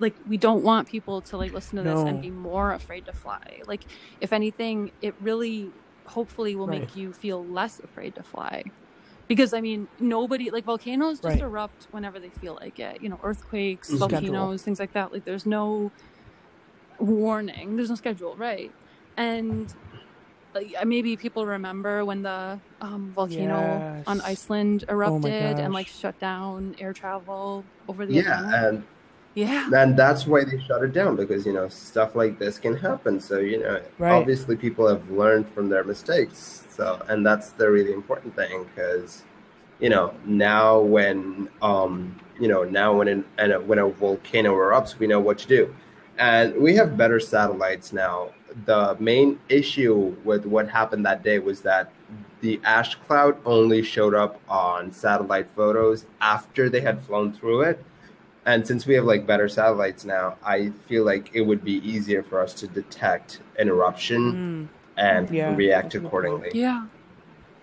[0.00, 3.12] like we don't want people to like listen to this and be more afraid to
[3.12, 3.40] fly.
[3.66, 3.86] Like
[4.20, 5.74] if anything, it really
[6.06, 6.68] hopefully will Right.
[6.68, 8.62] make you feel less afraid to fly.
[9.28, 11.42] Because I mean, nobody like volcanoes just Right.
[11.42, 13.00] erupt whenever they feel like it.
[13.00, 13.98] You know, earthquakes, Schedule.
[13.98, 15.12] volcanoes, things like that.
[15.12, 15.92] Like there's no
[16.98, 17.76] warning.
[17.76, 18.74] There's no schedule, right?
[19.16, 19.72] And
[20.54, 24.24] like, uh, maybe people remember when the um, volcano on Yes.
[24.24, 28.62] Oh Iceland erupted and like shut down air travel over the Yeah, Atlantic.
[28.70, 28.86] and
[29.34, 29.70] Yeah.
[29.72, 33.20] and that's why they shut it down because you know stuff like this can happen.
[33.20, 34.12] So you know, Right.
[34.12, 36.64] obviously people have learned from their mistakes.
[36.70, 39.24] So and that's the really important thing because
[39.80, 44.52] you know now when um you know now when an, and a, when a volcano
[44.54, 45.74] erupts, we know what to do,
[46.18, 48.30] and we have better satellites now.
[48.64, 51.92] The main issue with what happened that day was that
[52.40, 57.84] the ash cloud only showed up on satellite photos after they had flown through it.
[58.48, 62.22] And since we have like better satellites now, I feel like it would be easier
[62.22, 66.50] for us to detect an eruption Mm, and Yeah, react that's a good accordingly.
[66.54, 66.86] Yeah.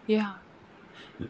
[0.06, 0.34] Yeah.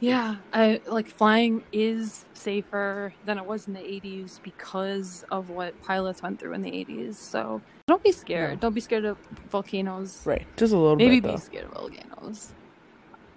[0.00, 0.36] Yeah.
[0.54, 6.22] I like flying is safer than it was in the 80s because of what pilots
[6.22, 7.14] went through in the 80s.
[7.16, 8.54] So don't be scared.
[8.54, 8.60] Yeah.
[8.60, 9.18] Don't be scared of
[9.50, 10.22] volcanoes.
[10.24, 10.46] right.
[10.56, 11.36] Just a little Maybe bit be though.
[11.36, 12.52] scared of volcanoes.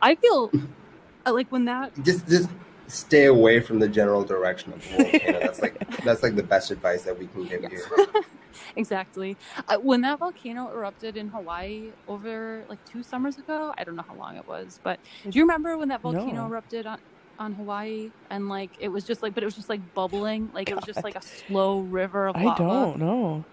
[0.01, 0.49] I feel
[1.25, 2.49] uh, like when that Just just
[2.87, 5.39] stay away from the general direction of the volcano.
[5.39, 7.71] that's like that's like the best advice that we can give Yes.
[7.71, 8.05] you.
[8.75, 9.37] exactly.
[9.67, 14.03] Uh, when that volcano erupted in Hawaii over like two summers ago, I don't know
[14.07, 16.47] how long it was, but do you remember when that volcano No.
[16.47, 16.97] erupted on
[17.37, 20.69] on Hawaii and like it was just like, but it was just like bubbling, like
[20.69, 22.61] it was just like a slow river of lava.
[22.61, 23.45] I don't know.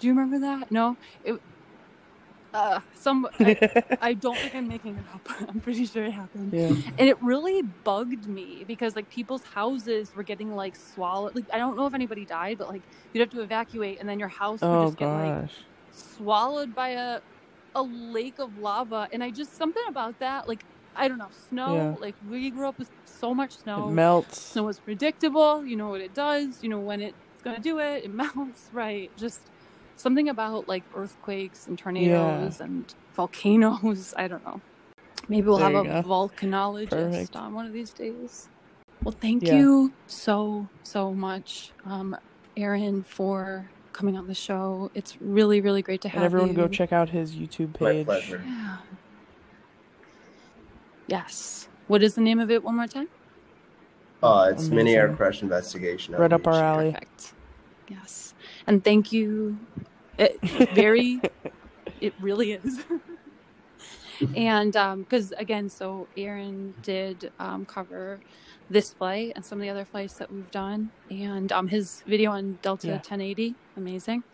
[0.00, 0.70] Do you remember that?
[0.70, 1.34] No, it.
[2.54, 5.28] Uh, some I, I don't think I'm making it up.
[5.48, 6.52] I'm pretty sure it happened.
[6.54, 6.68] yeah.
[6.68, 11.58] and it really bugged me because like people's houses were getting like swallowed like i
[11.58, 12.82] don't know if anybody died but like
[13.12, 15.50] you'd have to evacuate and then your house would Oh just get like
[15.90, 17.20] swallowed by a
[17.74, 20.64] a lake of lava and i just something about that like
[20.96, 21.94] i don't know snow Yeah.
[22.00, 24.40] like we grew up with so much It snow melts.
[24.40, 28.04] snow is predictable you know what it does you know when it's gonna do it
[28.04, 29.50] it melts right just
[29.98, 34.60] something about like earthquakes and tornadoes and volcanoes i don't know
[35.28, 36.08] maybe we'll There have a go.
[36.08, 37.36] volcanologist Perfect.
[37.36, 38.48] on one of these days
[39.04, 39.56] well thank Yeah.
[39.56, 42.16] you so so much um
[42.56, 46.54] aaron for coming on the show it's really really great to have And everyone you
[46.54, 48.06] go check out his YouTube My page.
[48.06, 48.40] pleasure.
[48.46, 48.76] yeah.
[51.08, 53.08] yes what is the name of it one more time
[54.22, 56.14] Uh, it's mini air crash investigation.
[56.16, 56.90] Right up our alley.
[56.90, 57.34] Perfect.
[57.88, 58.34] Yes.
[58.66, 59.56] And thank you.
[60.18, 60.40] It,
[60.72, 61.22] very,
[62.00, 62.80] it really is.
[64.36, 68.20] and because, again, so Aaron did um, cover
[68.70, 70.92] this flight and some of the other flights that we've done.
[71.10, 72.92] And um, his video on Delta Yeah.
[72.94, 74.24] 1080, amazing.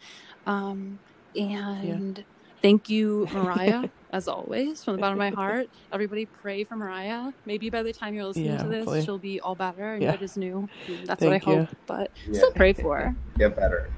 [0.46, 1.00] Um,
[1.36, 2.24] and
[2.62, 5.68] thank you, Mariah, as always, from the bottom of my heart.
[5.92, 7.32] Everybody pray for Mariah.
[7.46, 9.02] Maybe by the time you're listening Yeah, to this, hopefully.
[9.04, 10.12] she'll be all better and Yeah.
[10.12, 10.68] good as new.
[11.06, 11.60] That's Thank what I you.
[11.60, 11.70] hope.
[11.86, 12.36] But Yeah.
[12.38, 13.16] still pray for her.
[13.38, 13.90] Get better.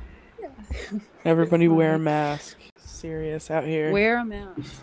[1.24, 2.02] Everybody wear a Alright.
[2.02, 2.56] mask.
[2.78, 3.92] Serious out here.
[3.92, 4.82] Wear a mask.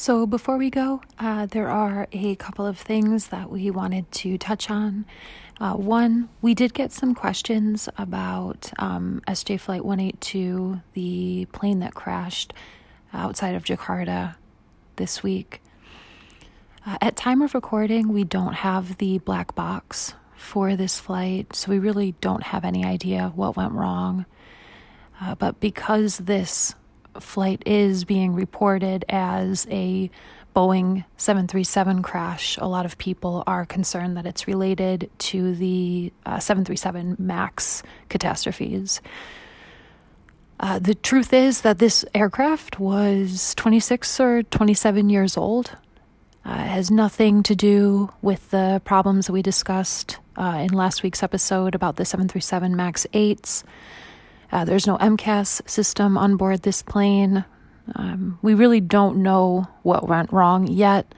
[0.00, 4.38] So, before we go, uh, there are a couple of things that we wanted to
[4.38, 5.04] touch on.
[5.60, 11.92] Uh, one, we did get some questions about um, SJ Flight 182, the plane that
[11.92, 12.54] crashed
[13.12, 14.36] outside of Jakarta
[14.96, 15.60] this week.
[16.86, 21.70] Uh, at time of recording, we don't have the black box for this flight, so
[21.70, 24.24] we really don't have any idea what went wrong.
[25.20, 26.74] Uh, but because this
[27.18, 30.10] flight is being reported as a
[30.54, 36.40] Boeing 737 crash, a lot of people are concerned that it's related to the uh,
[36.40, 39.00] 737 MAX catastrophes.
[40.58, 45.76] Uh, the truth is that this aircraft was 26 or 27 years old.
[46.44, 51.22] Uh, has nothing to do with the problems that we discussed uh, in last week's
[51.22, 53.62] episode about the 737 MAX 8s.
[54.52, 57.44] Uh, there's no MCAS system on board this plane.
[57.94, 61.14] Um, we really don't know what went wrong yet.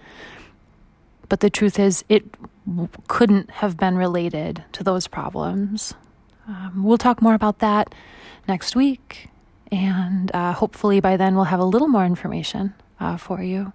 [1.29, 2.25] But the truth is, it
[3.09, 5.95] couldn't have been related to those problems.
[6.47, 7.95] Um, we'll talk more about that
[8.47, 9.29] next week.
[9.71, 13.73] And uh, hopefully by then we'll have a little more information uh, for you.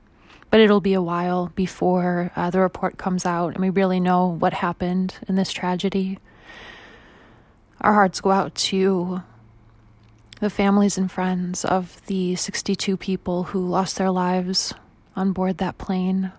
[0.51, 4.27] But it'll be a while before uh, the report comes out and we really know
[4.27, 6.19] what happened in this tragedy.
[7.81, 9.23] Our hearts go out to
[10.39, 14.73] the families and friends of the 62 people who lost their lives
[15.15, 16.31] on board that plane.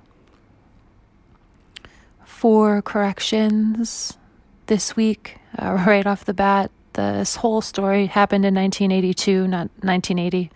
[2.24, 4.16] For corrections
[4.66, 10.50] this week, uh, right off the bat, this whole story happened in 1982, not 1980.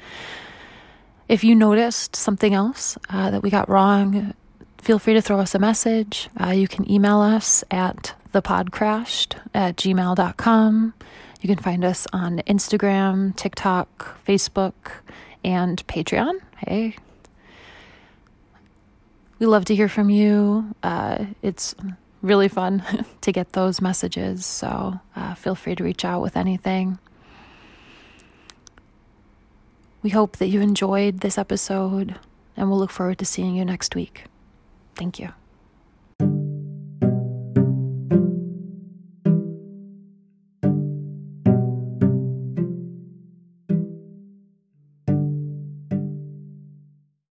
[1.29, 4.35] If you noticed something else uh, that we got wrong,
[4.79, 6.29] feel free to throw us a message.
[6.41, 10.95] Uh, you can email us at thepodcrashed at gmail.com.
[11.43, 14.75] You can find us on Instagram, TikTok, Facebook,
[15.43, 16.35] and Patreon.
[16.57, 16.95] Hey.
[19.41, 20.73] We love to hear from you.
[20.85, 21.75] Uh, it's
[22.23, 22.85] really fun
[23.23, 27.01] to get those messages, so uh, feel free to reach out with anything.
[30.01, 32.21] We hope that you enjoyed this episode,
[32.57, 34.27] and we'll look forward to seeing you next week.
[34.95, 35.33] Thank you.